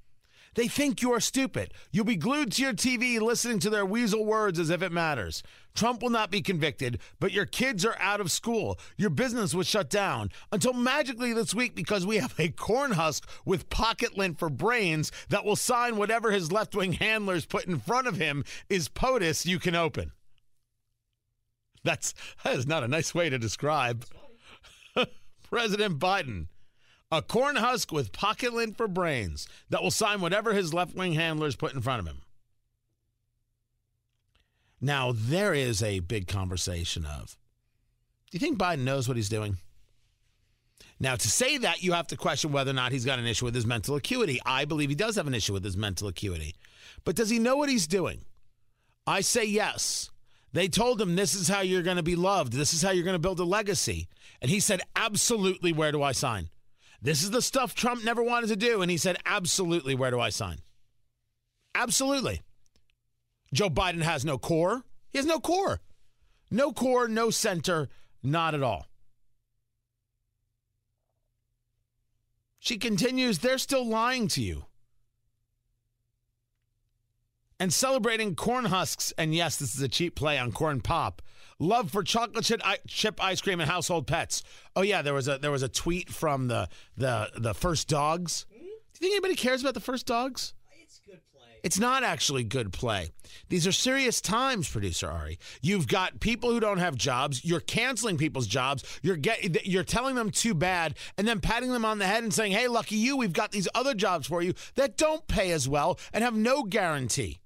They 0.56 0.68
think 0.68 1.02
you 1.02 1.14
are 1.14 1.22
stupid. 1.22 1.74
You'll 1.94 2.04
be 2.04 2.18
glued 2.18 2.52
to 2.52 2.62
your 2.62 2.74
TV 2.74 3.22
listening 3.22 3.60
to 3.60 3.70
their 3.70 3.86
weasel 3.86 4.26
words 4.26 4.60
as 4.60 4.70
if 4.70 4.82
it 4.82 4.92
matters. 4.92 5.44
Trump 5.74 6.02
will 6.02 6.10
not 6.10 6.30
be 6.30 6.42
convicted, 6.42 7.00
but 7.22 7.32
your 7.32 7.46
kids 7.46 7.86
are 7.86 7.96
out 8.02 8.20
of 8.20 8.34
school. 8.34 8.78
Your 8.98 9.10
business 9.10 9.56
was 9.56 9.66
shut 9.66 9.90
down 9.90 10.30
until 10.52 10.74
magically 10.74 11.32
this 11.32 11.56
week 11.56 11.74
because 11.74 12.06
we 12.06 12.18
have 12.18 12.38
a 12.38 12.50
corn 12.50 12.92
husk 12.92 13.26
with 13.46 13.70
pocket 13.70 14.18
lint 14.18 14.40
for 14.40 14.50
brains 14.50 15.10
that 15.30 15.46
will 15.46 15.56
sign 15.56 15.96
whatever 15.96 16.32
his 16.32 16.52
left 16.52 16.76
wing 16.76 16.92
handlers 16.92 17.46
put 17.46 17.64
in 17.64 17.80
front 17.80 18.08
of 18.08 18.18
him 18.18 18.44
is 18.68 18.90
POTUS 18.90 19.46
you 19.46 19.58
can 19.58 19.74
open. 19.74 20.12
That's 21.86 22.14
that 22.44 22.56
is 22.56 22.68
not 22.68 22.84
a 22.84 22.90
nice 22.90 23.16
way 23.16 23.30
to 23.30 23.40
describe 23.40 24.06
President 25.54 26.00
Biden. 26.00 26.48
A 27.12 27.22
corn 27.22 27.58
husk 27.58 27.92
with 27.92 28.12
pocket 28.12 28.56
lint 28.56 28.76
for 28.76 28.88
brains 28.88 29.48
that 29.70 29.84
will 29.84 29.92
sign 29.92 30.20
whatever 30.20 30.52
his 30.52 30.74
left 30.74 30.96
wing 30.96 31.13
handlers 31.13 31.56
put 31.56 31.76
in 31.76 31.82
front 31.82 32.00
of 32.00 32.08
him. 32.08 32.24
Now, 34.82 35.13
there 35.16 35.54
is 35.54 35.84
a 35.84 36.00
big 36.00 36.28
conversation 36.28 37.06
of 37.06 37.38
do 38.32 38.38
you 38.38 38.39
think 38.39 38.58
Biden 38.58 38.80
knows 38.80 39.08
what 39.08 39.16
he's 39.16 39.30
doing? 39.30 39.58
Now, 41.00 41.16
to 41.16 41.30
say 41.30 41.60
that, 41.60 41.84
you 41.84 41.94
have 41.94 42.08
to 42.08 42.18
question 42.18 42.52
whether 42.52 42.72
or 42.72 42.74
not 42.74 42.92
he's 42.92 43.06
got 43.06 43.20
an 43.20 43.28
issue 43.28 43.46
with 43.46 43.54
his 43.54 43.68
mental 43.68 43.96
acuity. 43.96 44.39
I 44.48 44.66
believe 44.66 44.89
he 44.89 44.96
does 44.96 45.18
have 45.18 45.28
an 45.28 45.36
issue 45.36 45.54
with 45.54 45.63
his 45.63 45.78
mental 45.78 46.08
acuity. 46.08 46.56
But 47.06 47.16
does 47.16 47.30
he 47.30 47.38
know 47.38 47.58
what 47.58 47.70
he's 47.70 47.86
doing? 47.86 48.26
I 49.06 49.22
say 49.22 49.46
yes. 49.46 50.10
They 50.54 50.68
told 50.68 51.02
him 51.02 51.16
this 51.16 51.34
is 51.34 51.48
how 51.48 51.62
you're 51.62 51.82
going 51.82 51.98
to 51.98 52.04
be 52.04 52.16
loved. 52.16 52.54
This 52.54 52.74
is 52.74 52.82
how 52.84 52.92
you're 52.92 53.04
going 53.04 53.16
to 53.16 53.20
build 53.20 53.39
a 53.39 53.44
legacy. 53.44 54.08
And 54.39 54.52
he 54.52 54.60
said, 54.60 54.82
absolutely, 54.96 55.74
where 55.74 55.92
do 55.92 56.04
I 56.04 56.12
sign? 56.12 56.50
This 57.02 57.24
is 57.24 57.32
the 57.32 57.42
stuff 57.42 57.74
Trump 57.74 58.04
never 58.04 58.24
wanted 58.24 58.48
to 58.48 58.56
do. 58.56 58.82
And 58.82 58.92
he 58.92 58.98
said, 58.98 59.18
absolutely, 59.26 59.96
where 59.96 60.12
do 60.12 60.20
I 60.20 60.30
sign? 60.30 60.60
Absolutely. 61.74 62.42
Joe 63.52 63.70
Biden 63.70 64.04
has 64.04 64.24
no 64.24 64.38
core. 64.38 64.84
He 65.12 65.18
has 65.18 65.26
no 65.26 65.39
core. 65.39 65.82
No 66.52 66.72
core, 66.72 67.08
no 67.08 67.32
center, 67.32 67.89
not 68.22 68.54
at 68.54 68.62
all. 68.62 68.86
She 72.60 72.78
continues, 72.78 73.39
they're 73.39 73.58
still 73.58 73.86
lying 73.86 74.28
to 74.30 74.42
you. 74.42 74.66
And 77.63 77.71
celebrating 77.71 78.36
corn 78.36 78.65
husks, 78.65 79.13
and 79.17 79.34
yes, 79.34 79.56
this 79.56 79.73
is 79.73 79.82
a 79.82 79.88
cheap 79.88 80.15
play 80.15 80.38
on 80.38 80.52
corn 80.52 80.82
pop. 80.82 81.21
Love 81.60 81.91
for 81.91 82.04
chocolate 82.04 82.43
chip, 82.88 83.23
ice 83.23 83.39
cream 83.39 83.62
and 83.62 83.69
household 83.69 84.06
pets. 84.06 84.43
Oh 84.76 84.82
yeah, 84.82 85.02
there 85.02 85.13
was 85.13 85.30
a 85.30 85.38
there 85.38 85.49
was 85.49 85.63
a 85.63 85.69
tweet 85.69 86.10
from 86.10 86.49
the 86.49 86.67
the 86.97 87.30
the 87.38 87.54
first 87.54 87.88
dogs. 87.88 88.45
Do 88.52 88.65
you 88.65 88.80
think 88.99 89.13
anybody 89.13 89.36
cares 89.36 89.62
about 89.62 89.76
the 89.76 89.80
first 89.80 90.06
dogs? 90.06 90.54
It's 90.82 90.99
good 91.08 91.21
play. 91.32 91.62
It's 91.63 91.80
not 91.80 92.04
actually 92.04 92.43
good 92.43 92.73
play. 92.73 93.12
These 93.47 93.65
are 93.65 93.71
serious 93.71 94.19
times, 94.19 94.67
producer 94.67 95.10
Ari. 95.10 95.39
You've 95.62 95.88
got 95.88 96.19
people 96.19 96.52
who 96.52 96.60
don't 96.60 96.80
have 96.80 96.97
jobs. 96.97 97.45
You're 97.45 97.62
canceling 97.62 98.17
people's 98.17 98.45
jobs. 98.45 98.84
You're 99.02 99.15
get, 99.15 99.65
you're 99.65 99.86
telling 99.86 100.15
them 100.15 100.32
too 100.32 100.54
bad, 100.54 100.95
and 101.17 101.26
then 101.26 101.39
patting 101.39 101.71
them 101.71 101.86
on 101.86 101.99
the 101.99 102.08
head 102.08 102.23
and 102.23 102.34
saying, 102.34 102.52
"Hey, 102.52 102.67
lucky 102.67 102.97
you, 102.97 103.15
we've 103.15 103.32
got 103.32 103.54
these 103.54 103.69
other 103.73 103.93
jobs 103.93 104.28
for 104.28 104.41
you 104.41 104.54
that 104.76 104.97
don't 104.97 105.26
pay 105.30 105.54
as 105.54 105.69
well 105.69 105.97
and 106.12 106.26
have 106.26 106.36
no 106.36 106.63
guarantee." 106.63 107.39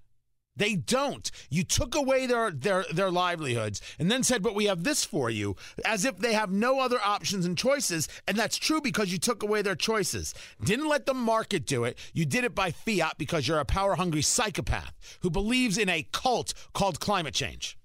They 0.57 0.75
don't. 0.75 1.29
You 1.49 1.63
took 1.63 1.95
away 1.95 2.25
their, 2.25 2.51
their, 2.51 2.85
their 2.91 3.11
livelihoods 3.11 3.81
and 3.99 4.11
then 4.11 4.23
said, 4.23 4.43
but 4.43 4.55
we 4.55 4.65
have 4.65 4.83
this 4.83 5.05
for 5.05 5.29
you, 5.29 5.55
as 5.85 6.03
if 6.03 6.17
they 6.17 6.33
have 6.33 6.51
no 6.51 6.79
other 6.79 6.99
options 7.03 7.45
and 7.45 7.57
choices. 7.57 8.07
And 8.27 8.37
that's 8.37 8.57
true 8.57 8.81
because 8.81 9.11
you 9.11 9.19
took 9.19 9.43
away 9.43 9.61
their 9.61 9.75
choices. 9.75 10.33
Didn't 10.63 10.89
let 10.89 11.05
the 11.05 11.13
market 11.13 11.65
do 11.65 11.83
it. 11.83 11.97
You 12.13 12.25
did 12.25 12.43
it 12.43 12.55
by 12.55 12.71
fiat 12.71 13.17
because 13.17 13.47
you're 13.47 13.59
a 13.59 13.65
power 13.65 13.95
hungry 13.95 14.23
psychopath 14.23 14.93
who 15.21 15.29
believes 15.29 15.77
in 15.77 15.89
a 15.89 16.07
cult 16.11 16.53
called 16.73 16.99
climate 16.99 17.33
change. 17.33 17.77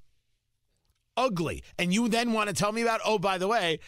Ugly. 1.16 1.62
And 1.78 1.92
you 1.92 2.08
then 2.08 2.32
want 2.32 2.48
to 2.48 2.54
tell 2.54 2.72
me 2.72 2.80
about, 2.80 3.00
oh, 3.04 3.18
by 3.18 3.36
the 3.36 3.48
way, 3.48 3.80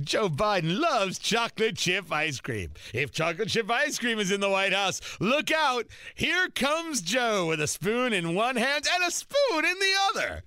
Joe 0.00 0.28
Biden 0.28 0.78
loves 0.78 1.18
chocolate 1.18 1.76
chip 1.76 2.12
ice 2.12 2.40
cream. 2.40 2.70
If 2.94 3.10
chocolate 3.10 3.48
chip 3.48 3.70
ice 3.70 3.98
cream 3.98 4.18
is 4.18 4.30
in 4.30 4.40
the 4.40 4.50
White 4.50 4.72
House, 4.72 5.00
look 5.18 5.50
out. 5.50 5.86
Here 6.14 6.48
comes 6.54 7.00
Joe 7.00 7.46
with 7.46 7.60
a 7.60 7.66
spoon 7.66 8.12
in 8.12 8.34
one 8.34 8.56
hand 8.56 8.86
and 8.92 9.04
a 9.04 9.10
spoon 9.10 9.64
in 9.64 9.78
the 9.78 9.94
other. 10.10 10.42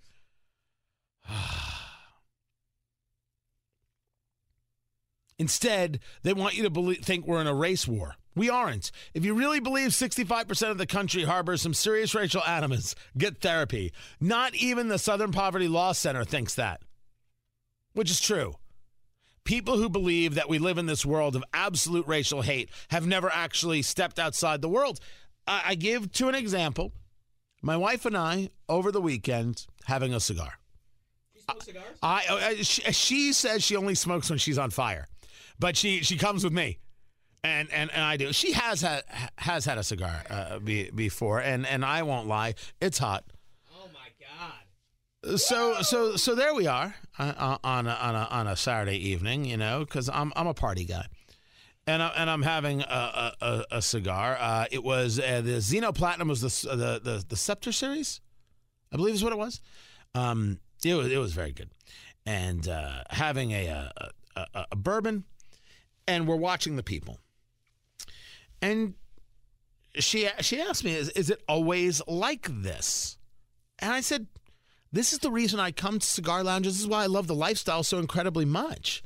Instead, 5.38 6.00
they 6.24 6.34
want 6.34 6.56
you 6.56 6.64
to 6.64 6.70
believe, 6.70 7.00
think 7.00 7.28
we're 7.28 7.42
in 7.42 7.48
a 7.48 7.54
race 7.54 7.88
war. 7.88 8.16
We 8.34 8.50
aren't. 8.50 8.92
If 9.14 9.26
you 9.26 9.34
really 9.34 9.60
believe 9.60 9.90
65% 9.90 10.72
of 10.72 10.78
the 10.78 10.86
country 10.86 11.24
harbors 11.24 11.62
some 11.62 11.74
serious 11.74 12.16
racial 12.16 12.44
animus, 12.44 12.96
get 13.18 13.42
therapy. 13.42 13.92
Not 14.22 14.56
even 14.56 14.88
the 14.88 14.98
Southern 14.98 15.34
Poverty 15.34 15.68
Law 15.68 15.92
Center 15.92 16.24
thinks 16.24 16.56
that, 16.56 16.82
which 17.94 18.10
is 18.10 18.22
true. 18.22 18.56
People 19.44 19.78
who 19.78 19.90
believe 19.90 20.36
that 20.36 20.50
we 20.50 20.60
live 20.60 20.78
in 20.78 20.86
this 20.86 21.06
world 21.06 21.36
of 21.36 21.44
absolute 21.54 22.08
racial 22.08 22.42
hate 22.42 22.70
have 22.90 23.08
never 23.08 23.30
actually 23.32 23.82
stepped 23.82 24.20
outside 24.20 24.62
the 24.62 24.70
world. 24.70 25.00
I, 25.48 25.62
I 25.68 25.76
give 25.76 26.12
to 26.14 26.30
an 26.30 26.36
example 26.36 26.94
my 27.62 27.78
wife 27.78 28.06
and 28.06 28.18
I, 28.18 28.50
over 28.68 28.92
the 28.92 29.02
weekend, 29.02 29.68
having 29.86 30.14
a 30.14 30.20
cigar. 30.20 30.54
Cigars? 31.60 31.84
I, 32.02 32.56
uh, 32.60 32.64
she, 32.64 32.82
she 32.94 33.34
says 33.34 33.64
she 33.64 33.76
only 33.76 33.94
smokes 33.94 34.30
when 34.30 34.40
she's 34.40 34.58
on 34.58 34.70
fire, 34.70 35.08
but 35.60 35.76
she 35.76 36.02
she 36.02 36.18
comes 36.18 36.44
with 36.44 36.54
me, 36.54 36.80
and 37.44 37.70
and, 37.72 37.92
and 37.92 38.04
I 38.04 38.16
do. 38.18 38.32
She 38.32 38.54
has 38.54 38.82
had 38.82 39.04
has 39.38 39.66
had 39.66 39.78
a 39.78 39.84
cigar 39.84 40.24
uh, 40.30 40.60
be, 40.60 40.90
before, 40.92 41.40
and 41.42 41.68
and 41.68 41.84
I 41.84 42.04
won't 42.04 42.28
lie, 42.28 42.56
it's 42.80 43.00
hot. 43.00 43.26
So 45.24 45.82
so 45.84 46.16
so 46.16 46.34
there 46.34 46.56
we 46.56 46.66
are 46.66 46.96
uh, 47.20 47.58
on 47.64 47.86
a, 47.86 47.92
on 47.92 48.16
a 48.16 48.28
on 48.32 48.48
a 48.48 48.56
Saturday 48.56 48.98
evening, 48.98 49.46
you 49.46 49.56
know, 49.56 49.82
because 49.82 50.10
I'm 50.10 50.34
I'm 50.36 50.48
a 50.48 50.54
party 50.56 50.84
guy, 50.84 51.06
and 51.86 52.02
I, 52.02 52.08
and 52.18 52.28
I'm 52.28 52.42
having 52.42 52.82
a 52.82 53.32
a, 53.40 53.66
a 53.70 53.82
cigar. 53.84 54.36
Uh, 54.40 54.66
it 54.72 54.84
was 54.84 55.20
uh, 55.20 55.42
the 55.42 55.58
Zino 55.58 55.94
Platinum 55.94 56.28
was 56.28 56.42
the, 56.42 56.76
the 56.76 57.00
the 57.04 57.26
the 57.30 57.36
Scepter 57.36 57.72
series, 57.72 58.20
I 58.92 58.98
believe 58.98 59.14
is 59.14 59.24
what 59.24 59.32
it 59.32 59.38
was. 59.38 59.62
Um, 60.16 60.60
it 60.84 60.96
was 60.96 61.12
it 61.12 61.18
was 61.18 61.34
very 61.34 61.52
good, 61.52 61.70
and 62.26 62.68
uh, 62.68 63.04
having 63.12 63.52
a 63.52 63.92
a, 63.96 64.12
a 64.36 64.66
a 64.72 64.76
bourbon, 64.76 65.26
and 66.08 66.28
we're 66.28 66.36
watching 66.36 66.78
the 66.78 66.84
people, 66.84 67.20
and 68.60 68.96
she 70.00 70.28
she 70.40 70.60
asked 70.60 70.84
me, 70.84 70.96
is 70.96 71.10
is 71.10 71.30
it 71.30 71.44
always 71.48 72.02
like 72.08 72.48
this? 72.50 73.20
And 73.78 73.92
I 73.92 74.02
said, 74.02 74.28
this 74.92 75.14
is 75.14 75.20
the 75.20 75.32
reason 75.32 75.60
I 75.60 75.72
come 75.72 76.00
to 76.00 76.06
cigar 76.06 76.44
lounges. 76.44 76.74
This 76.76 76.82
is 76.82 76.88
why 76.88 77.04
I 77.04 77.08
love 77.08 77.28
the 77.28 77.36
lifestyle 77.36 77.84
so 77.84 78.00
incredibly 78.00 78.46
much. 78.46 79.04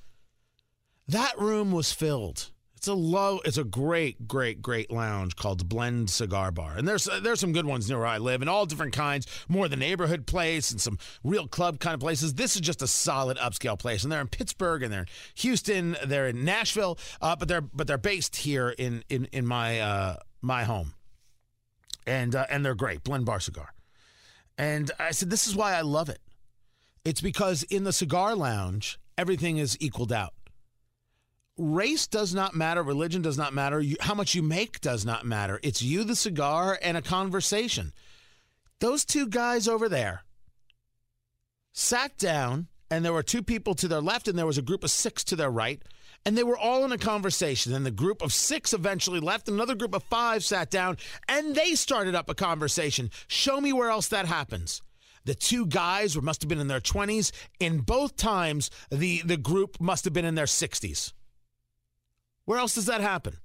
That 1.07 1.37
room 1.39 1.71
was 1.71 1.91
filled. 1.91 2.49
It's 2.85 2.87
a 2.87 2.93
low. 2.93 3.39
It's 3.45 3.57
a 3.57 3.63
great, 3.63 4.27
great, 4.27 4.61
great 4.61 4.91
lounge 4.91 5.35
called 5.35 5.67
Blend 5.67 6.09
Cigar 6.09 6.51
Bar, 6.51 6.77
and 6.77 6.87
there's 6.87 7.09
there's 7.23 7.39
some 7.39 7.51
good 7.51 7.65
ones 7.65 7.89
near 7.89 7.97
where 7.97 8.05
I 8.05 8.19
live, 8.19 8.41
and 8.41 8.49
all 8.49 8.67
different 8.67 8.93
kinds. 8.93 9.25
More 9.47 9.67
the 9.67 9.75
neighborhood 9.75 10.27
place 10.27 10.69
and 10.69 10.79
some 10.79 10.99
real 11.23 11.47
club 11.47 11.79
kind 11.79 11.95
of 11.95 11.99
places. 11.99 12.35
This 12.35 12.55
is 12.55 12.61
just 12.61 12.83
a 12.83 12.87
solid 12.87 13.37
upscale 13.37 13.79
place, 13.79 14.03
and 14.03 14.11
they're 14.11 14.21
in 14.21 14.27
Pittsburgh 14.27 14.83
and 14.83 14.93
they're 14.93 15.01
in 15.01 15.07
Houston, 15.35 15.97
they're 16.05 16.27
in 16.27 16.45
Nashville, 16.45 16.99
uh, 17.21 17.35
but 17.35 17.47
they're 17.47 17.61
but 17.61 17.87
they're 17.87 17.97
based 17.97 18.35
here 18.35 18.69
in 18.69 19.03
in 19.09 19.25
in 19.31 19.47
my 19.47 19.79
uh, 19.79 20.17
my 20.41 20.63
home, 20.63 20.93
and 22.05 22.35
uh, 22.35 22.45
and 22.49 22.63
they're 22.63 22.75
great. 22.75 23.03
Blend 23.03 23.25
Bar 23.25 23.39
Cigar. 23.39 23.74
And 24.57 24.91
I 24.99 25.11
said, 25.11 25.29
This 25.29 25.47
is 25.47 25.55
why 25.55 25.73
I 25.73 25.81
love 25.81 26.09
it. 26.09 26.19
It's 27.03 27.21
because 27.21 27.63
in 27.63 27.83
the 27.83 27.93
cigar 27.93 28.35
lounge, 28.35 28.99
everything 29.17 29.57
is 29.57 29.77
equaled 29.79 30.11
out. 30.11 30.33
Race 31.57 32.07
does 32.07 32.33
not 32.33 32.53
matter. 32.53 32.83
Religion 32.83 33.21
does 33.21 33.37
not 33.37 33.53
matter. 33.53 33.79
You, 33.79 33.95
how 34.01 34.13
much 34.13 34.35
you 34.35 34.41
make 34.41 34.81
does 34.81 35.05
not 35.05 35.25
matter. 35.25 35.59
It's 35.63 35.81
you, 35.81 36.03
the 36.03 36.15
cigar, 36.15 36.77
and 36.81 36.97
a 36.97 37.01
conversation. 37.01 37.93
Those 38.79 39.05
two 39.05 39.27
guys 39.27 39.67
over 39.67 39.87
there 39.87 40.23
sat 41.71 42.17
down, 42.17 42.67
and 42.91 43.05
there 43.05 43.13
were 43.13 43.23
two 43.23 43.41
people 43.41 43.73
to 43.75 43.87
their 43.87 44.01
left, 44.01 44.27
and 44.27 44.37
there 44.37 44.45
was 44.45 44.57
a 44.57 44.61
group 44.61 44.83
of 44.83 44.91
six 44.91 45.23
to 45.25 45.35
their 45.35 45.49
right. 45.49 45.81
And 46.25 46.35
they 46.35 46.43
were 46.43 46.57
all 46.57 46.83
in 46.85 46.91
a 46.91 46.97
conversation. 46.97 47.73
And 47.73 47.85
the 47.85 47.91
group 47.91 48.21
of 48.21 48.33
six 48.33 48.73
eventually 48.73 49.19
left. 49.19 49.47
Another 49.47 49.75
group 49.75 49.93
of 49.93 50.03
five 50.03 50.43
sat 50.43 50.71
down 50.71 50.97
and 51.29 51.55
they 51.55 51.75
started 51.75 52.15
up 52.15 52.29
a 52.29 52.35
conversation. 52.35 53.11
Show 53.27 53.61
me 53.61 53.71
where 53.71 53.89
else 53.89 54.07
that 54.07 54.25
happens. 54.25 54.81
The 55.25 55.35
two 55.35 55.65
guys 55.65 56.15
were 56.15 56.21
must 56.21 56.41
have 56.41 56.49
been 56.49 56.59
in 56.59 56.67
their 56.67 56.79
20s. 56.79 57.31
In 57.59 57.79
both 57.79 58.15
times, 58.15 58.69
the, 58.89 59.21
the 59.23 59.37
group 59.37 59.79
must 59.79 60.05
have 60.05 60.13
been 60.13 60.25
in 60.25 60.35
their 60.35 60.45
60s. 60.45 61.13
Where 62.45 62.59
else 62.59 62.75
does 62.75 62.85
that 62.85 63.01
happen? 63.01 63.37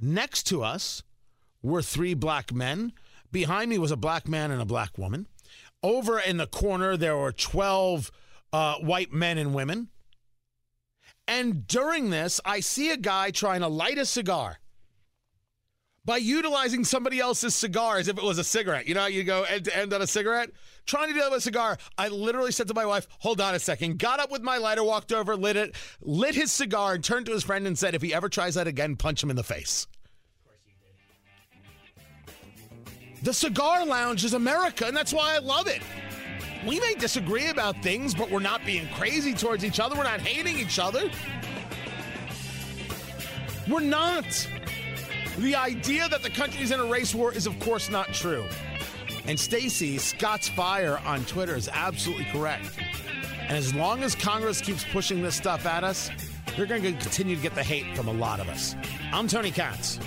Next 0.00 0.44
to 0.44 0.62
us 0.62 1.02
were 1.62 1.82
three 1.82 2.14
black 2.14 2.52
men. 2.52 2.92
Behind 3.30 3.70
me 3.70 3.78
was 3.78 3.92
a 3.92 3.96
black 3.96 4.28
man 4.28 4.50
and 4.50 4.60
a 4.60 4.66
black 4.66 4.98
woman. 4.98 5.26
Over 5.82 6.18
in 6.18 6.36
the 6.36 6.46
corner, 6.46 6.96
there 6.96 7.16
were 7.16 7.32
12 7.32 8.10
uh, 8.52 8.74
white 8.76 9.12
men 9.12 9.38
and 9.38 9.54
women. 9.54 9.88
And 11.28 11.66
during 11.66 12.10
this, 12.10 12.40
I 12.44 12.60
see 12.60 12.90
a 12.90 12.96
guy 12.96 13.30
trying 13.30 13.60
to 13.60 13.68
light 13.68 13.98
a 13.98 14.04
cigar 14.04 14.58
by 16.04 16.16
utilizing 16.16 16.84
somebody 16.84 17.20
else's 17.20 17.54
cigar 17.54 17.98
as 17.98 18.08
if 18.08 18.18
it 18.18 18.24
was 18.24 18.38
a 18.38 18.44
cigarette. 18.44 18.88
You 18.88 18.94
know 18.94 19.02
how 19.02 19.06
you 19.06 19.22
go 19.22 19.44
end 19.44 19.66
to 19.66 19.76
end 19.76 19.92
on 19.92 20.02
a 20.02 20.06
cigarette? 20.06 20.50
Trying 20.86 21.08
to 21.08 21.14
do 21.14 21.20
with 21.20 21.38
a 21.38 21.40
cigar. 21.40 21.78
I 21.96 22.08
literally 22.08 22.52
said 22.52 22.68
to 22.68 22.74
my 22.74 22.86
wife, 22.86 23.06
hold 23.20 23.40
on 23.40 23.54
a 23.54 23.58
second, 23.58 23.98
got 23.98 24.18
up 24.18 24.30
with 24.30 24.42
my 24.42 24.56
lighter, 24.56 24.82
walked 24.82 25.12
over, 25.12 25.36
lit 25.36 25.56
it, 25.56 25.76
lit 26.00 26.34
his 26.34 26.50
cigar, 26.50 26.94
and 26.94 27.04
turned 27.04 27.26
to 27.26 27.32
his 27.32 27.44
friend 27.44 27.66
and 27.66 27.78
said, 27.78 27.94
if 27.94 28.02
he 28.02 28.12
ever 28.12 28.28
tries 28.28 28.54
that 28.54 28.66
again, 28.66 28.96
punch 28.96 29.22
him 29.22 29.30
in 29.30 29.36
the 29.36 29.44
face. 29.44 29.86
The 33.22 33.34
cigar 33.34 33.84
lounge 33.84 34.24
is 34.24 34.32
America, 34.32 34.86
and 34.86 34.96
that's 34.96 35.12
why 35.12 35.36
I 35.36 35.38
love 35.38 35.66
it. 35.66 35.82
We 36.66 36.78
may 36.78 36.94
disagree 36.94 37.48
about 37.48 37.82
things, 37.82 38.14
but 38.14 38.30
we're 38.30 38.40
not 38.40 38.64
being 38.66 38.86
crazy 38.94 39.32
towards 39.32 39.64
each 39.64 39.80
other. 39.80 39.96
We're 39.96 40.04
not 40.04 40.20
hating 40.20 40.58
each 40.58 40.78
other. 40.78 41.10
We're 43.68 43.80
not. 43.80 44.24
The 45.38 45.54
idea 45.54 46.08
that 46.08 46.22
the 46.22 46.28
country's 46.28 46.70
in 46.70 46.80
a 46.80 46.84
race 46.84 47.14
war 47.14 47.32
is, 47.32 47.46
of 47.46 47.58
course, 47.60 47.88
not 47.88 48.08
true. 48.08 48.44
And 49.26 49.38
Stacy, 49.38 49.96
Scott's 49.96 50.48
Fire 50.50 51.00
on 51.06 51.24
Twitter 51.24 51.56
is 51.56 51.68
absolutely 51.72 52.26
correct. 52.26 52.78
And 53.42 53.56
as 53.56 53.74
long 53.74 54.02
as 54.02 54.14
Congress 54.14 54.60
keeps 54.60 54.84
pushing 54.84 55.22
this 55.22 55.36
stuff 55.36 55.64
at 55.66 55.82
us, 55.82 56.10
they're 56.56 56.66
going 56.66 56.82
to 56.82 56.92
continue 56.92 57.36
to 57.36 57.42
get 57.42 57.54
the 57.54 57.62
hate 57.62 57.96
from 57.96 58.08
a 58.08 58.12
lot 58.12 58.38
of 58.38 58.48
us. 58.48 58.74
I'm 59.12 59.28
Tony 59.28 59.50
Katz. 59.50 59.98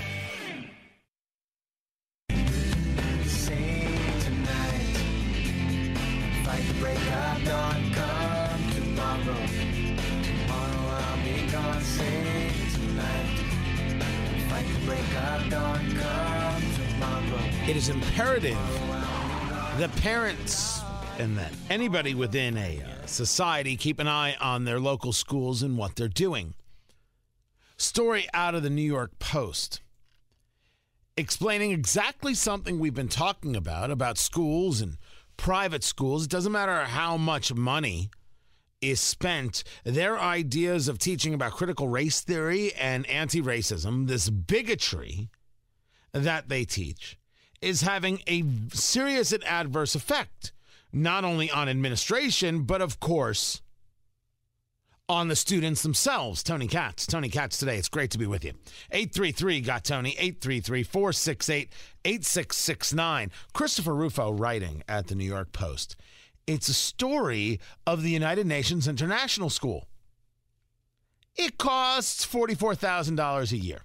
It 17.68 17.78
is 17.78 17.90
imperative 17.90 18.58
that 19.78 19.90
parents 19.98 20.82
and 21.18 21.38
then 21.38 21.52
anybody 21.70 22.14
within 22.14 22.58
a 22.58 22.82
uh, 22.82 23.06
society 23.06 23.78
keep 23.78 24.00
an 24.00 24.08
eye 24.08 24.36
on 24.42 24.66
their 24.66 24.80
local 24.80 25.14
schools 25.14 25.64
and 25.64 25.78
what 25.78 25.96
they're 25.96 26.08
doing. 26.08 26.56
Story 27.78 28.28
out 28.34 28.56
of 28.56 28.64
the 28.64 28.70
New 28.70 28.82
York 28.82 29.18
Post 29.20 29.82
explaining 31.16 31.72
exactly 31.72 32.34
something 32.34 32.80
we've 32.80 32.94
been 32.94 33.08
talking 33.08 33.56
about 33.56 33.92
about 33.92 34.18
schools 34.18 34.82
and 34.82 34.98
private 35.38 35.84
schools. 35.84 36.26
It 36.26 36.30
doesn't 36.30 36.52
matter 36.52 36.84
how 36.86 37.18
much 37.18 37.54
money 37.54 38.10
is 38.84 39.00
spent, 39.00 39.64
their 39.84 40.20
ideas 40.20 40.88
of 40.88 41.00
teaching 41.00 41.34
about 41.34 41.54
critical 41.54 41.88
race 41.88 42.22
theory 42.22 42.74
and 42.74 43.10
anti 43.10 43.42
racism, 43.42 44.08
this 44.08 44.30
bigotry 44.30 45.30
that 46.12 46.50
they 46.50 46.66
teach, 46.66 47.18
is 47.62 47.82
having 47.82 48.22
a 48.28 48.44
serious 48.74 49.32
and 49.32 49.44
adverse 49.46 49.96
effect, 49.96 50.52
not 50.92 51.24
only 51.24 51.50
on 51.50 51.70
administration, 51.70 52.64
but 52.64 52.82
of 52.82 53.00
course, 53.00 53.62
on 55.14 55.28
the 55.28 55.36
students 55.36 55.84
themselves. 55.84 56.44
Tony 56.44 56.68
Katz, 56.68 57.06
Tony 57.06 57.30
Katz 57.30 57.58
today. 57.58 57.78
It's 57.78 57.88
great 57.88 58.12
to 58.12 58.18
be 58.18 58.26
with 58.26 58.44
you. 58.44 58.54
833 58.92 59.62
got 59.62 59.84
Tony, 59.84 60.16
833 60.18 60.84
468 60.84 61.70
8669. 62.04 63.32
Christopher 63.54 63.94
Rufo 63.94 64.32
writing 64.32 64.84
at 64.88 65.08
the 65.08 65.16
New 65.16 65.26
York 65.26 65.52
Post. 65.52 65.96
It's 66.48 66.68
a 66.68 66.74
story 66.74 67.60
of 67.88 68.02
the 68.04 68.10
United 68.10 68.48
Nations 68.48 68.88
International 68.88 69.50
School. 69.50 69.88
It 71.36 71.58
costs 71.58 72.26
$44,000 72.26 73.52
a 73.52 73.58
year. 73.58 73.82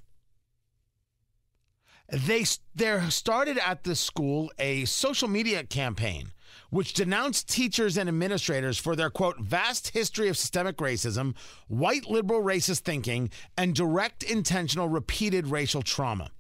They 2.10 2.46
there 2.74 3.10
started 3.10 3.58
at 3.58 3.84
this 3.84 4.00
school 4.00 4.50
a 4.58 4.86
social 4.86 5.28
media 5.28 5.62
campaign 5.64 6.32
which 6.70 6.92
denounced 6.92 7.48
teachers 7.48 7.96
and 7.96 8.08
administrators 8.08 8.78
for 8.78 8.94
their 8.94 9.10
quote 9.10 9.38
vast 9.38 9.88
history 9.88 10.28
of 10.28 10.36
systemic 10.36 10.76
racism, 10.76 11.34
white 11.68 12.08
liberal 12.08 12.42
racist 12.42 12.80
thinking, 12.80 13.30
and 13.56 13.74
direct 13.74 14.22
intentional 14.22 14.88
repeated 14.88 15.46
racial 15.46 15.82
trauma. 15.82 16.30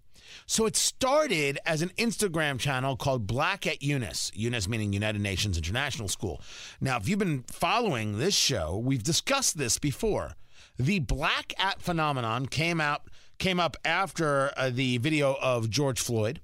So 0.46 0.66
it 0.66 0.76
started 0.76 1.58
as 1.66 1.82
an 1.82 1.90
Instagram 1.98 2.58
channel 2.58 2.96
called 2.96 3.26
Black 3.26 3.66
at 3.66 3.82
UNIS, 3.82 4.30
UNIS 4.34 4.68
meaning 4.68 4.92
United 4.92 5.20
Nations 5.20 5.58
International 5.58 6.08
School. 6.08 6.40
Now, 6.80 6.96
if 6.96 7.08
you've 7.08 7.18
been 7.18 7.44
following 7.48 8.18
this 8.18 8.34
show, 8.34 8.76
we've 8.78 9.02
discussed 9.02 9.58
this 9.58 9.78
before. 9.78 10.36
The 10.78 11.00
Black 11.00 11.52
at 11.58 11.82
phenomenon 11.82 12.46
came 12.46 12.80
out 12.80 13.02
came 13.38 13.60
up 13.60 13.76
after 13.84 14.52
uh, 14.56 14.70
the 14.70 14.98
video 14.98 15.36
of 15.40 15.70
George 15.70 16.00
Floyd. 16.00 16.40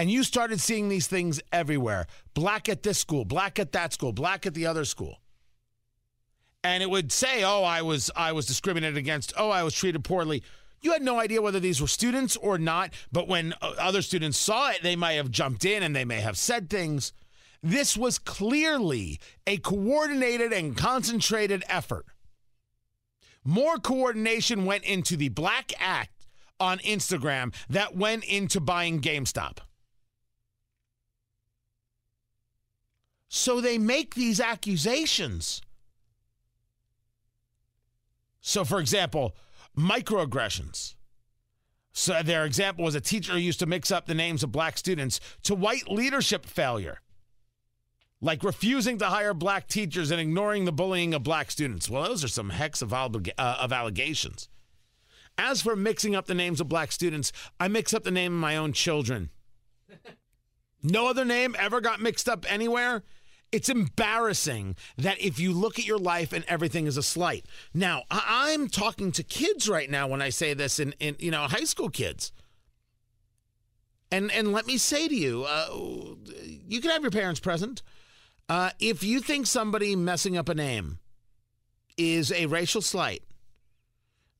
And 0.00 0.10
you 0.10 0.24
started 0.24 0.62
seeing 0.62 0.88
these 0.88 1.06
things 1.06 1.42
everywhere. 1.52 2.06
Black 2.32 2.70
at 2.70 2.82
this 2.82 2.96
school, 2.98 3.26
black 3.26 3.58
at 3.58 3.72
that 3.72 3.92
school, 3.92 4.14
black 4.14 4.46
at 4.46 4.54
the 4.54 4.64
other 4.64 4.86
school. 4.86 5.18
And 6.64 6.82
it 6.82 6.88
would 6.88 7.12
say, 7.12 7.44
"Oh, 7.44 7.64
I 7.64 7.82
was 7.82 8.10
I 8.16 8.32
was 8.32 8.46
discriminated 8.46 8.96
against. 8.96 9.34
Oh, 9.36 9.50
I 9.50 9.62
was 9.62 9.74
treated 9.74 10.02
poorly." 10.02 10.42
You 10.80 10.92
had 10.92 11.02
no 11.02 11.20
idea 11.20 11.42
whether 11.42 11.60
these 11.60 11.82
were 11.82 11.86
students 11.86 12.38
or 12.38 12.56
not, 12.56 12.94
but 13.12 13.28
when 13.28 13.52
uh, 13.60 13.74
other 13.78 14.00
students 14.00 14.38
saw 14.38 14.70
it, 14.70 14.82
they 14.82 14.96
might 14.96 15.20
have 15.20 15.30
jumped 15.30 15.66
in 15.66 15.82
and 15.82 15.94
they 15.94 16.06
may 16.06 16.22
have 16.22 16.38
said 16.38 16.70
things. 16.70 17.12
This 17.62 17.94
was 17.94 18.18
clearly 18.18 19.20
a 19.46 19.58
coordinated 19.58 20.50
and 20.50 20.78
concentrated 20.78 21.62
effort. 21.68 22.06
More 23.44 23.76
coordination 23.76 24.64
went 24.64 24.84
into 24.84 25.18
the 25.18 25.28
Black 25.28 25.78
at 25.78 26.08
on 26.58 26.78
Instagram 26.78 27.54
that 27.68 27.94
went 27.94 28.24
into 28.24 28.60
buying 28.60 29.02
GameStop. 29.02 29.58
So 33.32 33.60
they 33.60 33.78
make 33.78 34.16
these 34.16 34.40
accusations. 34.40 35.62
So, 38.40 38.64
for 38.64 38.80
example, 38.80 39.36
microaggressions. 39.78 40.96
So 41.92 42.22
their 42.24 42.44
example 42.44 42.84
was 42.84 42.96
a 42.96 43.00
teacher 43.00 43.34
who 43.34 43.38
used 43.38 43.60
to 43.60 43.66
mix 43.66 43.92
up 43.92 44.06
the 44.06 44.14
names 44.14 44.42
of 44.42 44.50
black 44.50 44.76
students 44.76 45.20
to 45.44 45.54
white 45.54 45.88
leadership 45.88 46.44
failure, 46.44 46.98
like 48.20 48.42
refusing 48.42 48.98
to 48.98 49.06
hire 49.06 49.32
black 49.32 49.68
teachers 49.68 50.10
and 50.10 50.20
ignoring 50.20 50.64
the 50.64 50.72
bullying 50.72 51.14
of 51.14 51.22
black 51.22 51.52
students. 51.52 51.88
Well, 51.88 52.02
those 52.02 52.24
are 52.24 52.28
some 52.28 52.50
hex 52.50 52.82
of, 52.82 52.92
uh, 52.92 53.08
of 53.38 53.72
allegations. 53.72 54.48
As 55.38 55.62
for 55.62 55.76
mixing 55.76 56.16
up 56.16 56.26
the 56.26 56.34
names 56.34 56.60
of 56.60 56.68
black 56.68 56.90
students, 56.90 57.30
I 57.60 57.68
mix 57.68 57.94
up 57.94 58.02
the 58.02 58.10
name 58.10 58.34
of 58.34 58.40
my 58.40 58.56
own 58.56 58.72
children. 58.72 59.30
No 60.82 61.08
other 61.08 61.24
name 61.24 61.54
ever 61.58 61.80
got 61.80 62.00
mixed 62.00 62.28
up 62.28 62.50
anywhere. 62.50 63.02
It's 63.52 63.68
embarrassing 63.68 64.76
that 64.96 65.20
if 65.20 65.40
you 65.40 65.52
look 65.52 65.78
at 65.78 65.86
your 65.86 65.98
life 65.98 66.32
and 66.32 66.44
everything 66.46 66.86
is 66.86 66.96
a 66.96 67.02
slight. 67.02 67.46
Now, 67.74 68.04
I- 68.10 68.50
am 68.50 68.68
talking 68.68 69.10
to 69.12 69.22
kids 69.24 69.68
right 69.68 69.90
now 69.90 70.06
when 70.06 70.22
I 70.22 70.30
say 70.30 70.54
this, 70.54 70.78
in, 70.78 70.94
in 71.00 71.16
you 71.18 71.30
know, 71.30 71.42
high 71.42 71.64
school 71.64 71.90
kids. 71.90 72.32
And 74.12 74.30
and 74.32 74.52
let 74.52 74.66
me 74.66 74.76
say 74.76 75.06
to 75.06 75.14
you, 75.14 75.44
uh, 75.44 75.68
you 76.68 76.80
can 76.80 76.90
have 76.90 77.02
your 77.02 77.12
parents 77.12 77.38
present. 77.38 77.82
Uh, 78.48 78.70
if 78.80 79.04
you 79.04 79.20
think 79.20 79.46
somebody 79.46 79.94
messing 79.94 80.36
up 80.36 80.48
a 80.48 80.54
name 80.54 80.98
is 81.96 82.32
a 82.32 82.46
racial 82.46 82.82
slight, 82.82 83.22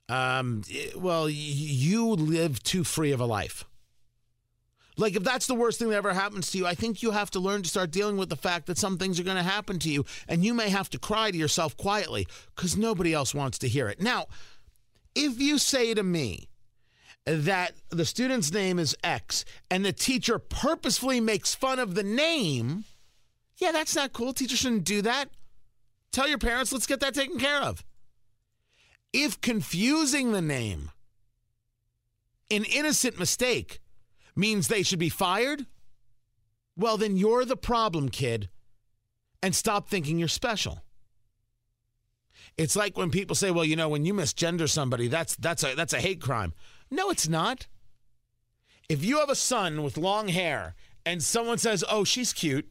um, 0.09 0.63
well, 0.97 1.31
you 1.31 2.09
live 2.09 2.61
too 2.65 2.83
free 2.83 3.13
of 3.13 3.21
a 3.21 3.27
life. 3.27 3.65
Like, 5.01 5.17
if 5.17 5.25
that's 5.25 5.47
the 5.47 5.55
worst 5.55 5.79
thing 5.79 5.89
that 5.89 5.97
ever 5.97 6.13
happens 6.13 6.51
to 6.51 6.59
you, 6.59 6.67
I 6.67 6.75
think 6.75 7.03
you 7.03 7.11
have 7.13 7.31
to 7.31 7.41
learn 7.41 7.63
to 7.63 7.69
start 7.71 7.91
dealing 7.91 8.19
with 8.19 8.29
the 8.29 8.37
fact 8.37 8.67
that 8.67 8.77
some 8.77 8.99
things 8.99 9.19
are 9.19 9.25
going 9.25 9.39
to 9.39 9.43
happen 9.43 9.79
to 9.79 9.89
you, 9.91 10.05
and 10.29 10.45
you 10.45 10.53
may 10.53 10.69
have 10.69 10.91
to 10.91 10.99
cry 10.99 11.31
to 11.31 11.39
yourself 11.39 11.75
quietly 11.79 12.27
because 12.55 12.77
nobody 12.77 13.15
else 13.15 13.35
wants 13.35 13.59
to 13.61 13.69
hear 13.69 13.89
it. 13.89 14.03
Now, 14.03 14.27
if 15.15 15.41
you 15.41 15.57
say 15.57 15.95
to 15.95 16.03
me 16.03 16.49
that 17.25 17.73
the 17.89 18.05
student's 18.05 18.53
name 18.53 18.79
is 18.79 18.95
X 19.03 19.47
and 19.71 19.87
the 19.87 19.93
teacher 19.93 20.39
purposefully 20.39 21.21
makes 21.21 21.55
fun 21.55 21.79
of 21.79 21.95
the 21.95 22.03
name, 22.03 22.85
yeah, 23.57 23.73
that's 23.73 23.97
not 23.97 24.13
cool. 24.13 24.35
Teacher 24.35 24.57
shouldn't 24.57 24.85
do 24.85 25.01
that. 25.01 25.31
Tell 26.13 26.29
your 26.29 26.39
parents, 26.39 26.73
let's 26.73 26.87
get 26.87 27.01
that 27.01 27.15
taken 27.15 27.39
care 27.39 27.63
of. 27.63 27.83
If 29.15 29.41
confusing 29.41 30.33
the 30.33 30.43
name, 30.43 30.91
an 32.51 32.65
innocent 32.65 33.19
mistake, 33.19 33.80
means 34.37 34.69
they 34.69 34.83
should 34.83 34.99
be 34.99 35.09
fired, 35.09 35.67
well, 36.77 36.97
then 36.97 37.17
you're 37.17 37.45
the 37.45 37.57
problem, 37.57 38.09
kid, 38.09 38.49
and 39.43 39.55
stop 39.55 39.89
thinking 39.89 40.19
you're 40.19 40.29
special. 40.29 40.83
It's 42.57 42.77
like 42.77 42.97
when 42.97 43.11
people 43.11 43.37
say, 43.37 43.51
"Well, 43.51 43.65
you 43.65 43.77
know, 43.77 43.89
when 43.89 44.05
you 44.05 44.15
misgender 44.15 44.69
somebody, 44.69 45.09
that's 45.09 45.37
that's 45.37 45.63
a 45.63 45.75
that's 45.75 45.93
a 45.93 46.01
hate 46.01 46.21
crime." 46.21 46.53
No, 46.91 47.11
it's 47.11 47.29
not. 47.29 47.67
If 48.89 49.05
you 49.05 49.19
have 49.21 49.31
a 49.31 49.35
son 49.35 49.83
with 49.83 49.97
long 49.97 50.29
hair 50.29 50.75
and 51.07 51.23
someone 51.23 51.59
says, 51.59 51.85
"Oh, 51.89 52.05
she's 52.05 52.33
cute," 52.33 52.69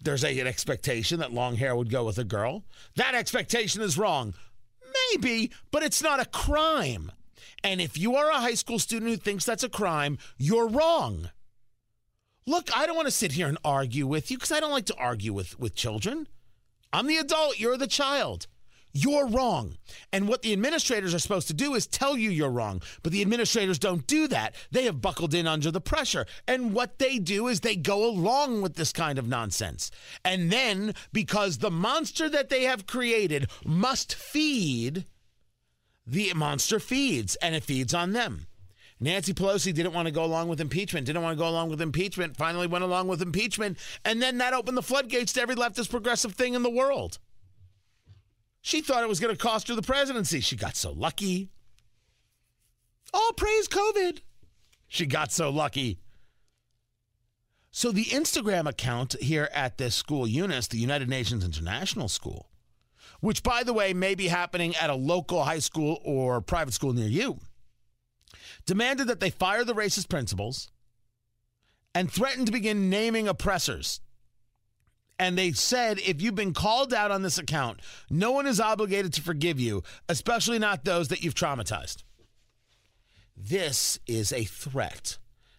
there's 0.00 0.24
a, 0.24 0.38
an 0.40 0.46
expectation 0.46 1.20
that 1.20 1.32
long 1.32 1.56
hair 1.56 1.74
would 1.74 1.90
go 1.90 2.04
with 2.04 2.18
a 2.18 2.24
girl. 2.24 2.64
That 2.96 3.14
expectation 3.14 3.82
is 3.82 3.98
wrong. 3.98 4.34
Maybe, 5.12 5.52
but 5.70 5.82
it's 5.82 6.02
not 6.02 6.20
a 6.20 6.26
crime. 6.26 7.12
And 7.62 7.80
if 7.80 7.98
you 7.98 8.16
are 8.16 8.30
a 8.30 8.40
high 8.40 8.54
school 8.54 8.78
student 8.78 9.10
who 9.10 9.16
thinks 9.16 9.44
that's 9.44 9.64
a 9.64 9.68
crime, 9.68 10.18
you're 10.38 10.68
wrong. 10.68 11.30
Look, 12.46 12.76
I 12.76 12.86
don't 12.86 12.96
want 12.96 13.06
to 13.06 13.12
sit 13.12 13.32
here 13.32 13.48
and 13.48 13.58
argue 13.64 14.06
with 14.06 14.30
you 14.30 14.36
because 14.36 14.52
I 14.52 14.60
don't 14.60 14.72
like 14.72 14.86
to 14.86 14.96
argue 14.96 15.32
with, 15.32 15.58
with 15.58 15.74
children. 15.74 16.26
I'm 16.92 17.06
the 17.06 17.18
adult, 17.18 17.60
you're 17.60 17.76
the 17.76 17.86
child. 17.86 18.46
You're 18.92 19.28
wrong. 19.28 19.76
And 20.12 20.26
what 20.26 20.42
the 20.42 20.52
administrators 20.52 21.14
are 21.14 21.20
supposed 21.20 21.46
to 21.48 21.54
do 21.54 21.74
is 21.74 21.86
tell 21.86 22.16
you 22.16 22.30
you're 22.30 22.50
wrong. 22.50 22.82
But 23.02 23.12
the 23.12 23.22
administrators 23.22 23.78
don't 23.78 24.06
do 24.06 24.26
that. 24.28 24.54
They 24.72 24.84
have 24.84 25.00
buckled 25.00 25.32
in 25.32 25.46
under 25.46 25.70
the 25.70 25.80
pressure. 25.80 26.26
And 26.48 26.72
what 26.74 26.98
they 26.98 27.18
do 27.18 27.46
is 27.46 27.60
they 27.60 27.76
go 27.76 28.04
along 28.04 28.62
with 28.62 28.74
this 28.74 28.92
kind 28.92 29.18
of 29.18 29.28
nonsense. 29.28 29.90
And 30.24 30.50
then, 30.50 30.94
because 31.12 31.58
the 31.58 31.70
monster 31.70 32.28
that 32.30 32.48
they 32.48 32.64
have 32.64 32.86
created 32.86 33.48
must 33.64 34.14
feed, 34.14 35.04
the 36.06 36.32
monster 36.34 36.80
feeds, 36.80 37.36
and 37.36 37.54
it 37.54 37.64
feeds 37.64 37.94
on 37.94 38.12
them. 38.12 38.46
Nancy 39.00 39.32
Pelosi 39.32 39.72
didn't 39.72 39.94
want 39.94 40.06
to 40.06 40.12
go 40.12 40.24
along 40.24 40.48
with 40.48 40.60
impeachment, 40.60 41.06
didn't 41.06 41.22
want 41.22 41.36
to 41.36 41.42
go 41.42 41.48
along 41.48 41.70
with 41.70 41.80
impeachment, 41.80 42.36
finally 42.36 42.66
went 42.66 42.84
along 42.84 43.08
with 43.08 43.22
impeachment, 43.22 43.78
and 44.04 44.20
then 44.20 44.38
that 44.38 44.52
opened 44.52 44.76
the 44.76 44.82
floodgates 44.82 45.32
to 45.32 45.40
every 45.40 45.54
leftist 45.54 45.90
progressive 45.90 46.34
thing 46.34 46.52
in 46.52 46.62
the 46.62 46.70
world. 46.70 47.18
She 48.60 48.82
thought 48.82 49.02
it 49.02 49.08
was 49.08 49.20
going 49.20 49.34
to 49.34 49.42
cost 49.42 49.68
her 49.68 49.74
the 49.74 49.80
presidency. 49.80 50.40
She 50.40 50.54
got 50.54 50.76
so 50.76 50.92
lucky. 50.92 51.48
All 53.14 53.32
praise 53.32 53.68
COVID. 53.68 54.20
She 54.86 55.06
got 55.06 55.32
so 55.32 55.48
lucky. 55.48 55.98
So, 57.72 57.92
the 57.92 58.06
Instagram 58.06 58.68
account 58.68 59.14
here 59.20 59.48
at 59.54 59.78
this 59.78 59.94
school, 59.94 60.26
UNIS, 60.26 60.68
the 60.68 60.78
United 60.78 61.08
Nations 61.08 61.44
International 61.44 62.08
School, 62.08 62.49
which, 63.20 63.42
by 63.42 63.62
the 63.62 63.72
way, 63.72 63.92
may 63.92 64.14
be 64.14 64.28
happening 64.28 64.74
at 64.76 64.90
a 64.90 64.94
local 64.94 65.44
high 65.44 65.58
school 65.58 66.00
or 66.04 66.40
private 66.40 66.74
school 66.74 66.92
near 66.92 67.08
you 67.08 67.38
demanded 68.66 69.08
that 69.08 69.20
they 69.20 69.30
fire 69.30 69.64
the 69.64 69.74
racist 69.74 70.08
principals 70.08 70.70
and 71.94 72.10
threatened 72.10 72.46
to 72.46 72.52
begin 72.52 72.88
naming 72.88 73.28
oppressors. 73.28 74.00
And 75.18 75.36
they 75.36 75.52
said 75.52 75.98
if 75.98 76.22
you've 76.22 76.34
been 76.34 76.54
called 76.54 76.94
out 76.94 77.10
on 77.10 77.22
this 77.22 77.38
account, 77.38 77.80
no 78.08 78.30
one 78.30 78.46
is 78.46 78.60
obligated 78.60 79.12
to 79.14 79.22
forgive 79.22 79.60
you, 79.60 79.82
especially 80.08 80.58
not 80.58 80.84
those 80.84 81.08
that 81.08 81.22
you've 81.22 81.34
traumatized. 81.34 82.04
This 83.36 83.98
is 84.06 84.32
a 84.32 84.44
threat. 84.44 85.18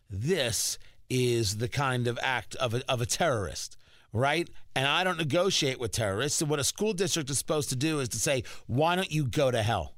This 0.09 0.79
is 1.09 1.57
the 1.57 1.67
kind 1.67 2.07
of 2.07 2.17
act 2.23 2.55
of 2.55 2.73
a, 2.73 2.81
of 2.89 3.01
a 3.01 3.05
terrorist, 3.05 3.77
right? 4.13 4.49
And 4.75 4.87
I 4.87 5.03
don't 5.03 5.17
negotiate 5.17 5.79
with 5.79 5.91
terrorists. 5.91 6.41
And 6.41 6.49
what 6.49 6.59
a 6.59 6.63
school 6.63 6.93
district 6.93 7.29
is 7.29 7.37
supposed 7.37 7.69
to 7.69 7.75
do 7.75 7.99
is 7.99 8.09
to 8.09 8.19
say, 8.19 8.43
why 8.67 8.95
don't 8.95 9.11
you 9.11 9.25
go 9.25 9.51
to 9.51 9.61
hell? 9.61 9.95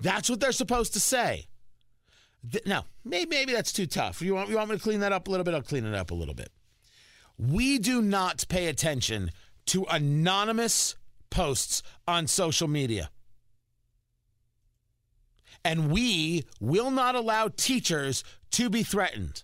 That's 0.00 0.30
what 0.30 0.40
they're 0.40 0.52
supposed 0.52 0.92
to 0.94 1.00
say. 1.00 1.46
Now, 2.64 2.84
maybe, 3.04 3.30
maybe 3.30 3.52
that's 3.52 3.72
too 3.72 3.86
tough. 3.86 4.22
You 4.22 4.34
want, 4.34 4.48
you 4.48 4.56
want 4.56 4.70
me 4.70 4.76
to 4.76 4.82
clean 4.82 5.00
that 5.00 5.12
up 5.12 5.26
a 5.26 5.30
little 5.30 5.44
bit? 5.44 5.54
I'll 5.54 5.62
clean 5.62 5.84
it 5.84 5.94
up 5.94 6.10
a 6.10 6.14
little 6.14 6.34
bit. 6.34 6.50
We 7.38 7.78
do 7.78 8.00
not 8.00 8.44
pay 8.48 8.66
attention 8.66 9.30
to 9.66 9.84
anonymous 9.90 10.96
posts 11.30 11.82
on 12.06 12.26
social 12.26 12.68
media. 12.68 13.10
And 15.64 15.90
we 15.90 16.44
will 16.60 16.90
not 16.90 17.14
allow 17.14 17.48
teachers 17.48 18.24
to 18.52 18.70
be 18.70 18.82
threatened. 18.82 19.42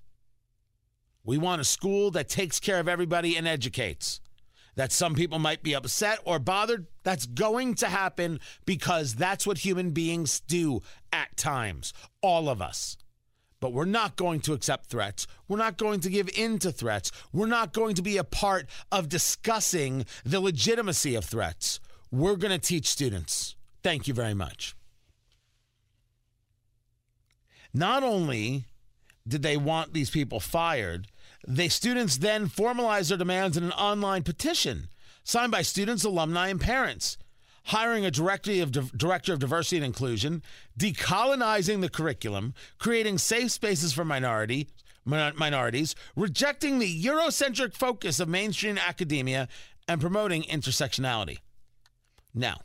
We 1.24 1.38
want 1.38 1.60
a 1.60 1.64
school 1.64 2.10
that 2.12 2.28
takes 2.28 2.60
care 2.60 2.78
of 2.78 2.88
everybody 2.88 3.36
and 3.36 3.48
educates 3.48 4.20
that 4.76 4.92
some 4.92 5.14
people 5.14 5.38
might 5.38 5.62
be 5.62 5.74
upset 5.74 6.18
or 6.24 6.38
bothered. 6.38 6.86
That's 7.02 7.26
going 7.26 7.74
to 7.76 7.86
happen 7.86 8.40
because 8.66 9.14
that's 9.14 9.46
what 9.46 9.58
human 9.58 9.90
beings 9.90 10.40
do 10.40 10.82
at 11.12 11.36
times, 11.36 11.92
all 12.20 12.48
of 12.48 12.60
us. 12.60 12.96
But 13.60 13.72
we're 13.72 13.84
not 13.86 14.16
going 14.16 14.40
to 14.40 14.52
accept 14.52 14.86
threats. 14.86 15.26
We're 15.48 15.56
not 15.56 15.78
going 15.78 16.00
to 16.00 16.10
give 16.10 16.28
in 16.36 16.58
to 16.58 16.72
threats. 16.72 17.10
We're 17.32 17.46
not 17.46 17.72
going 17.72 17.94
to 17.94 18.02
be 18.02 18.18
a 18.18 18.24
part 18.24 18.66
of 18.92 19.08
discussing 19.08 20.04
the 20.24 20.40
legitimacy 20.40 21.14
of 21.14 21.24
threats. 21.24 21.80
We're 22.10 22.36
going 22.36 22.52
to 22.52 22.58
teach 22.58 22.88
students. 22.88 23.56
Thank 23.82 24.06
you 24.06 24.12
very 24.12 24.34
much. 24.34 24.76
Not 27.72 28.02
only 28.02 28.64
did 29.26 29.42
they 29.42 29.56
want 29.56 29.94
these 29.94 30.10
people 30.10 30.40
fired, 30.40 31.08
the 31.46 31.68
students 31.68 32.18
then 32.18 32.48
formalized 32.48 33.10
their 33.10 33.18
demands 33.18 33.56
in 33.56 33.64
an 33.64 33.72
online 33.72 34.22
petition 34.22 34.88
signed 35.24 35.50
by 35.50 35.62
students, 35.62 36.04
alumni, 36.04 36.48
and 36.48 36.60
parents, 36.60 37.16
hiring 37.64 38.04
a 38.04 38.10
director 38.10 38.62
of, 38.62 38.70
director 38.96 39.32
of 39.32 39.38
diversity 39.38 39.76
and 39.78 39.86
inclusion, 39.86 40.42
decolonizing 40.78 41.80
the 41.80 41.88
curriculum, 41.88 42.54
creating 42.78 43.18
safe 43.18 43.50
spaces 43.50 43.92
for 43.92 44.04
minority 44.04 44.68
minorities, 45.06 45.94
rejecting 46.16 46.78
the 46.78 47.04
Eurocentric 47.04 47.74
focus 47.74 48.20
of 48.20 48.28
mainstream 48.28 48.78
academia, 48.78 49.48
and 49.86 50.00
promoting 50.00 50.42
intersectionality. 50.44 51.40
Now, 52.32 52.62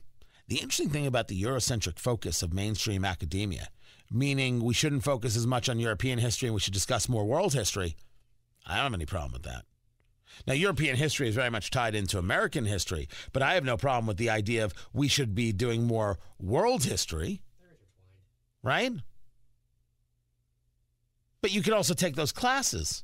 the 0.47 0.55
interesting 0.55 0.89
thing 0.89 1.05
about 1.05 1.27
the 1.27 1.41
Eurocentric 1.41 1.99
focus 1.99 2.41
of 2.41 2.53
mainstream 2.53 3.03
academia, 3.03 3.67
meaning 4.09 4.63
we 4.63 4.73
shouldn't 4.73 5.03
focus 5.03 5.35
as 5.35 5.45
much 5.45 5.67
on 5.67 5.79
European 5.79 6.19
history 6.19 6.47
and 6.47 6.53
we 6.53 6.61
should 6.61 6.73
discuss 6.73 7.09
more 7.09 7.25
world 7.25 7.53
history, 7.53 7.97
I 8.69 8.75
don't 8.75 8.83
have 8.85 8.93
any 8.93 9.05
problem 9.05 9.33
with 9.33 9.43
that. 9.43 9.65
Now, 10.47 10.53
European 10.53 10.95
history 10.95 11.27
is 11.27 11.35
very 11.35 11.49
much 11.49 11.71
tied 11.71 11.95
into 11.95 12.17
American 12.17 12.65
history, 12.65 13.09
but 13.33 13.41
I 13.41 13.55
have 13.55 13.65
no 13.65 13.77
problem 13.77 14.05
with 14.05 14.17
the 14.17 14.29
idea 14.29 14.63
of 14.63 14.73
we 14.93 15.07
should 15.07 15.35
be 15.35 15.51
doing 15.51 15.85
more 15.85 16.19
world 16.39 16.83
history. 16.83 17.41
Right? 18.63 18.91
But 21.41 21.53
you 21.53 21.61
could 21.61 21.73
also 21.73 21.93
take 21.93 22.15
those 22.15 22.31
classes. 22.31 23.03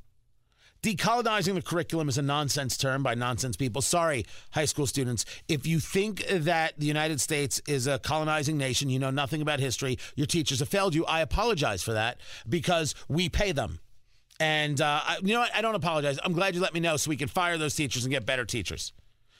Decolonizing 0.81 1.55
the 1.55 1.61
curriculum 1.61 2.09
is 2.09 2.17
a 2.17 2.21
nonsense 2.21 2.77
term 2.77 3.01
by 3.01 3.15
nonsense 3.15 3.57
people. 3.57 3.81
Sorry, 3.81 4.25
high 4.51 4.65
school 4.65 4.85
students. 4.85 5.25
If 5.47 5.65
you 5.65 5.79
think 5.79 6.23
that 6.27 6.77
the 6.77 6.85
United 6.85 7.19
States 7.19 7.59
is 7.67 7.87
a 7.87 7.97
colonizing 7.97 8.57
nation, 8.57 8.89
you 8.89 8.99
know 8.99 9.09
nothing 9.09 9.41
about 9.41 9.59
history, 9.59 9.97
your 10.15 10.27
teachers 10.27 10.59
have 10.59 10.69
failed 10.69 10.93
you. 10.93 11.03
I 11.05 11.21
apologize 11.21 11.81
for 11.81 11.93
that 11.93 12.19
because 12.47 12.93
we 13.07 13.29
pay 13.29 13.51
them. 13.51 13.79
And 14.39 14.81
uh, 14.81 15.01
I, 15.03 15.17
you 15.21 15.33
know 15.33 15.39
what? 15.41 15.55
I 15.55 15.61
don't 15.61 15.75
apologize. 15.75 16.19
I'm 16.23 16.33
glad 16.33 16.55
you 16.55 16.61
let 16.61 16.73
me 16.73 16.79
know 16.79 16.97
so 16.97 17.09
we 17.09 17.17
can 17.17 17.27
fire 17.27 17.57
those 17.57 17.75
teachers 17.75 18.03
and 18.03 18.11
get 18.11 18.25
better 18.25 18.45
teachers. 18.45 18.91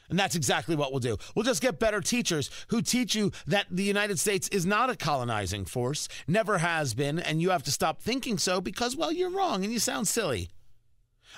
And 0.10 0.20
that's 0.20 0.36
exactly 0.36 0.76
what 0.76 0.92
we'll 0.92 1.00
do. 1.00 1.18
We'll 1.34 1.46
just 1.46 1.62
get 1.62 1.80
better 1.80 2.00
teachers 2.00 2.50
who 2.68 2.82
teach 2.82 3.16
you 3.16 3.32
that 3.48 3.66
the 3.72 3.84
United 3.84 4.20
States 4.20 4.48
is 4.50 4.66
not 4.66 4.90
a 4.90 4.96
colonizing 4.96 5.66
force, 5.66 6.08
never 6.28 6.60
has 6.60 6.94
been, 6.94 7.18
and 7.18 7.42
you 7.42 7.50
have 7.50 7.64
to 7.64 7.72
stop 7.72 8.02
thinking 8.02 8.38
so 8.38 8.62
because, 8.62 8.96
well, 8.96 9.12
you're 9.12 9.32
wrong 9.32 9.64
and 9.64 9.74
you 9.74 9.80
sound 9.80 10.08
silly. 10.08 10.50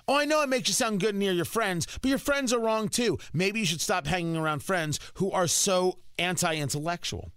Oh, 0.08 0.18
I 0.18 0.26
know 0.26 0.42
it 0.42 0.50
makes 0.50 0.68
you 0.68 0.74
sound 0.74 1.00
good 1.00 1.16
near 1.16 1.32
your 1.32 1.46
friends, 1.46 1.88
but 2.02 2.10
your 2.10 2.20
friends 2.20 2.54
are 2.54 2.60
wrong 2.60 2.90
too. 2.90 3.18
Maybe 3.34 3.60
you 3.60 3.66
should 3.66 3.82
stop 3.82 4.06
hanging 4.06 4.38
around 4.38 4.64
friends 4.64 5.00
who 5.16 5.32
are 5.32 5.48
so 5.48 6.00
anti 6.20 6.56
intellectual. 6.56 7.32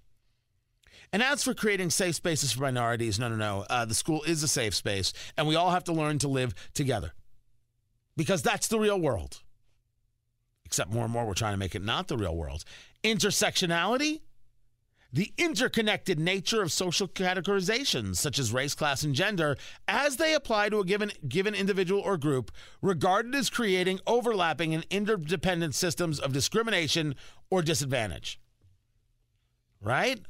And 1.12 1.22
as 1.22 1.42
for 1.42 1.54
creating 1.54 1.90
safe 1.90 2.14
spaces 2.14 2.52
for 2.52 2.62
minorities, 2.62 3.18
no, 3.18 3.28
no, 3.28 3.36
no. 3.36 3.66
Uh, 3.68 3.84
the 3.84 3.94
school 3.94 4.22
is 4.22 4.42
a 4.42 4.48
safe 4.48 4.74
space, 4.74 5.12
and 5.36 5.48
we 5.48 5.56
all 5.56 5.70
have 5.70 5.84
to 5.84 5.92
learn 5.92 6.18
to 6.20 6.28
live 6.28 6.54
together 6.72 7.12
because 8.16 8.42
that's 8.42 8.68
the 8.68 8.78
real 8.78 9.00
world. 9.00 9.42
Except 10.64 10.92
more 10.92 11.04
and 11.04 11.12
more, 11.12 11.26
we're 11.26 11.34
trying 11.34 11.54
to 11.54 11.58
make 11.58 11.74
it 11.74 11.82
not 11.82 12.06
the 12.06 12.16
real 12.16 12.36
world. 12.36 12.64
Intersectionality, 13.02 14.20
the 15.12 15.32
interconnected 15.36 16.20
nature 16.20 16.62
of 16.62 16.70
social 16.70 17.08
categorizations 17.08 18.16
such 18.16 18.38
as 18.38 18.52
race, 18.52 18.74
class, 18.76 19.02
and 19.02 19.12
gender 19.12 19.56
as 19.88 20.16
they 20.16 20.32
apply 20.32 20.68
to 20.68 20.78
a 20.78 20.84
given 20.84 21.10
given 21.26 21.56
individual 21.56 22.00
or 22.00 22.16
group, 22.16 22.52
regarded 22.82 23.34
as 23.34 23.50
creating 23.50 23.98
overlapping 24.06 24.74
and 24.74 24.86
interdependent 24.90 25.74
systems 25.74 26.20
of 26.20 26.32
discrimination 26.32 27.16
or 27.50 27.62
disadvantage. 27.62 28.38
Right? 29.80 30.20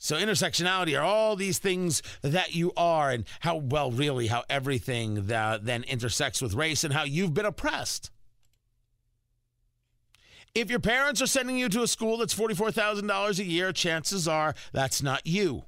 So, 0.00 0.16
intersectionality 0.16 0.96
are 0.98 1.04
all 1.04 1.34
these 1.34 1.58
things 1.58 2.02
that 2.22 2.54
you 2.54 2.72
are, 2.76 3.10
and 3.10 3.24
how, 3.40 3.56
well, 3.56 3.90
really, 3.90 4.28
how 4.28 4.44
everything 4.48 5.26
that 5.26 5.64
then 5.64 5.82
intersects 5.82 6.40
with 6.40 6.54
race 6.54 6.84
and 6.84 6.94
how 6.94 7.02
you've 7.02 7.34
been 7.34 7.44
oppressed. 7.44 8.10
If 10.54 10.70
your 10.70 10.78
parents 10.78 11.20
are 11.20 11.26
sending 11.26 11.58
you 11.58 11.68
to 11.70 11.82
a 11.82 11.88
school 11.88 12.16
that's 12.16 12.34
$44,000 12.34 13.38
a 13.38 13.44
year, 13.44 13.72
chances 13.72 14.28
are 14.28 14.54
that's 14.72 15.02
not 15.02 15.26
you. 15.26 15.64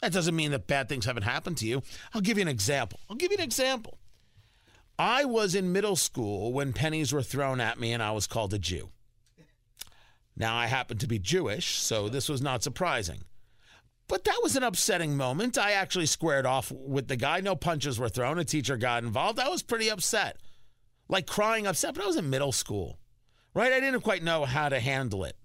That 0.00 0.12
doesn't 0.12 0.36
mean 0.36 0.50
that 0.52 0.66
bad 0.66 0.88
things 0.88 1.04
haven't 1.04 1.24
happened 1.24 1.58
to 1.58 1.66
you. 1.66 1.82
I'll 2.14 2.20
give 2.20 2.38
you 2.38 2.42
an 2.42 2.48
example. 2.48 3.00
I'll 3.08 3.16
give 3.16 3.32
you 3.32 3.38
an 3.38 3.44
example. 3.44 3.98
I 4.98 5.24
was 5.24 5.54
in 5.54 5.72
middle 5.72 5.96
school 5.96 6.52
when 6.52 6.72
pennies 6.72 7.12
were 7.12 7.22
thrown 7.22 7.60
at 7.60 7.78
me 7.78 7.92
and 7.92 8.02
I 8.02 8.12
was 8.12 8.26
called 8.26 8.52
a 8.54 8.58
Jew. 8.58 8.90
Now, 10.40 10.56
I 10.56 10.68
happen 10.68 10.96
to 10.96 11.06
be 11.06 11.18
Jewish, 11.18 11.76
so 11.76 12.08
this 12.08 12.26
was 12.26 12.40
not 12.40 12.62
surprising. 12.62 13.24
But 14.08 14.24
that 14.24 14.40
was 14.42 14.56
an 14.56 14.62
upsetting 14.62 15.14
moment. 15.14 15.58
I 15.58 15.72
actually 15.72 16.06
squared 16.06 16.46
off 16.46 16.72
with 16.72 17.08
the 17.08 17.16
guy. 17.16 17.40
No 17.40 17.54
punches 17.54 17.98
were 17.98 18.08
thrown. 18.08 18.38
A 18.38 18.44
teacher 18.44 18.78
got 18.78 19.04
involved. 19.04 19.38
I 19.38 19.50
was 19.50 19.62
pretty 19.62 19.90
upset, 19.90 20.38
like 21.10 21.26
crying 21.26 21.66
upset, 21.66 21.94
but 21.94 22.04
I 22.04 22.06
was 22.06 22.16
in 22.16 22.30
middle 22.30 22.52
school, 22.52 22.98
right? 23.52 23.70
I 23.70 23.80
didn't 23.80 24.00
quite 24.00 24.22
know 24.22 24.46
how 24.46 24.70
to 24.70 24.80
handle 24.80 25.24
it. 25.24 25.36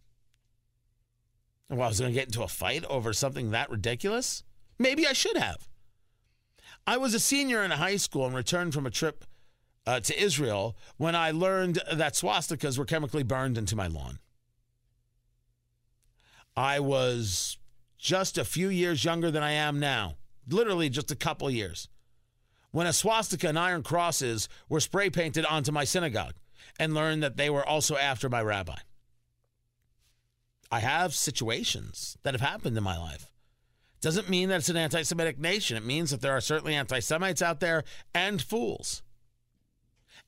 Well, 1.70 1.82
I 1.82 1.90
was 1.90 2.00
going 2.00 2.14
to 2.14 2.18
get 2.18 2.28
into 2.28 2.44
a 2.44 2.48
fight 2.48 2.86
over 2.86 3.12
something 3.12 3.52
that 3.52 3.70
ridiculous? 3.70 4.44
Maybe 4.80 5.06
I 5.06 5.12
should 5.12 5.36
have. 5.36 5.68
I 6.88 6.96
was 6.96 7.14
a 7.14 7.20
senior 7.20 7.64
in 7.64 7.72
high 7.72 7.98
school 7.98 8.26
and 8.26 8.34
returned 8.34 8.74
from 8.74 8.86
a 8.86 8.92
trip 8.92 9.26
uh, 9.86 10.00
to 10.00 10.18
Israel 10.18 10.78
when 10.96 11.18
I 11.18 11.32
learned 11.32 11.82
that 11.92 12.14
swastikas 12.14 12.78
were 12.78 12.86
chemically 12.86 13.24
burned 13.24 13.58
into 13.58 13.76
my 13.76 13.88
lawn. 13.88 14.20
I 16.56 16.80
was 16.80 17.58
just 17.98 18.38
a 18.38 18.46
few 18.46 18.70
years 18.70 19.04
younger 19.04 19.32
than 19.32 19.44
I 19.44 19.52
am 19.52 19.80
now, 19.80 20.16
literally 20.48 20.90
just 20.90 21.12
a 21.12 21.16
couple 21.16 21.50
years, 21.50 21.90
when 22.72 22.88
a 22.88 22.94
swastika 22.94 23.50
and 23.50 23.60
iron 23.60 23.84
crosses 23.84 24.48
were 24.70 24.80
spray 24.80 25.10
painted 25.10 25.46
onto 25.46 25.72
my 25.72 25.84
synagogue 25.84 26.36
and 26.80 26.94
learned 26.94 27.24
that 27.24 27.38
they 27.38 27.50
were 27.50 27.66
also 27.66 27.98
after 27.98 28.30
my 28.30 28.42
rabbi. 28.42 28.78
I 30.72 30.80
have 30.80 31.14
situations 31.14 32.18
that 32.24 32.34
have 32.34 32.42
happened 32.42 32.78
in 32.78 32.84
my 32.84 32.98
life. 32.98 33.30
Doesn't 34.02 34.30
mean 34.30 34.50
that 34.50 34.58
it's 34.58 34.70
an 34.70 34.78
anti 34.78 35.02
Semitic 35.02 35.40
nation. 35.40 35.78
It 35.78 35.86
means 35.86 36.12
that 36.12 36.22
there 36.22 36.36
are 36.36 36.42
certainly 36.42 36.76
anti 36.76 37.00
Semites 37.00 37.42
out 37.42 37.60
there 37.60 37.84
and 38.14 38.42
fools. 38.42 39.02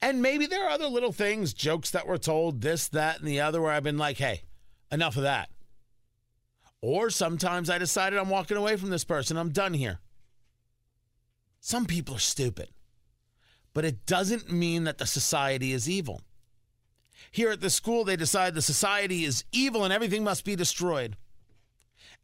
And 0.01 0.21
maybe 0.21 0.45
there 0.45 0.65
are 0.65 0.71
other 0.71 0.87
little 0.87 1.11
things, 1.11 1.53
jokes 1.53 1.91
that 1.91 2.07
were 2.07 2.17
told, 2.17 2.61
this, 2.61 2.87
that, 2.89 3.19
and 3.19 3.27
the 3.27 3.41
other, 3.41 3.61
where 3.61 3.71
I've 3.71 3.83
been 3.83 3.97
like, 3.97 4.17
hey, 4.17 4.43
enough 4.91 5.17
of 5.17 5.23
that. 5.23 5.49
Or 6.81 7.09
sometimes 7.09 7.69
I 7.69 7.77
decided 7.77 8.19
I'm 8.19 8.29
walking 8.29 8.57
away 8.57 8.75
from 8.75 8.89
this 8.89 9.03
person. 9.03 9.37
I'm 9.37 9.49
done 9.49 9.73
here. 9.73 9.99
Some 11.59 11.85
people 11.85 12.15
are 12.15 12.19
stupid, 12.19 12.69
but 13.73 13.83
it 13.83 14.05
doesn't 14.05 14.51
mean 14.51 14.83
that 14.83 14.99
the 14.99 15.07
society 15.07 15.73
is 15.73 15.89
evil. 15.89 16.21
Here 17.31 17.51
at 17.51 17.61
the 17.61 17.69
school, 17.69 18.03
they 18.03 18.15
decide 18.15 18.53
the 18.53 18.61
society 18.61 19.25
is 19.25 19.43
evil 19.51 19.83
and 19.83 19.91
everything 19.91 20.23
must 20.23 20.45
be 20.45 20.55
destroyed. 20.55 21.17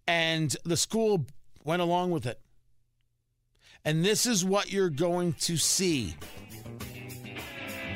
And 0.07 0.55
the 0.63 0.77
school 0.77 1.25
went 1.63 1.81
along 1.81 2.11
with 2.11 2.25
it. 2.25 2.39
And 3.85 4.05
this 4.05 4.25
is 4.25 4.45
what 4.45 4.71
you're 4.71 4.89
going 4.89 5.33
to 5.41 5.57
see 5.57 6.15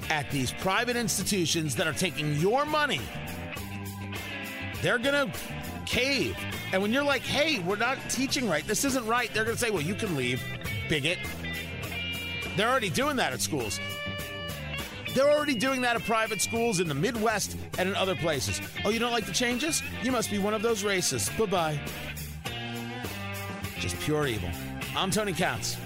at 0.09 0.29
these 0.31 0.51
private 0.53 0.95
institutions 0.95 1.75
that 1.75 1.87
are 1.87 1.93
taking 1.93 2.35
your 2.35 2.65
money. 2.65 3.01
They're 4.81 4.99
going 4.99 5.31
to 5.31 5.39
cave. 5.87 6.37
And 6.73 6.81
when 6.81 6.93
you're 6.93 7.03
like, 7.03 7.23
hey, 7.23 7.59
we're 7.59 7.77
not 7.77 7.97
teaching 8.09 8.47
right, 8.47 8.65
this 8.67 8.85
isn't 8.85 9.05
right, 9.07 9.33
they're 9.33 9.45
going 9.45 9.55
to 9.55 9.61
say, 9.61 9.71
well, 9.71 9.81
you 9.81 9.95
can 9.95 10.15
leave, 10.15 10.43
bigot. 10.89 11.17
They're 12.55 12.69
already 12.69 12.89
doing 12.89 13.15
that 13.17 13.33
at 13.33 13.41
schools. 13.41 13.79
They're 15.15 15.31
already 15.31 15.55
doing 15.55 15.81
that 15.81 15.95
at 15.95 16.03
private 16.03 16.41
schools 16.41 16.79
in 16.79 16.87
the 16.87 16.93
Midwest 16.93 17.57
and 17.79 17.89
in 17.89 17.95
other 17.95 18.15
places. 18.15 18.61
Oh, 18.85 18.89
you 18.89 18.99
don't 18.99 19.11
like 19.11 19.25
the 19.25 19.31
changes? 19.31 19.81
You 20.03 20.11
must 20.11 20.29
be 20.29 20.37
one 20.37 20.53
of 20.53 20.61
those 20.61 20.83
racists. 20.83 21.35
Bye 21.37 21.45
bye. 21.45 21.79
Just 23.79 23.99
pure 24.01 24.27
evil. 24.27 24.49
I'm 24.95 25.09
Tony 25.09 25.33
Katz. 25.33 25.77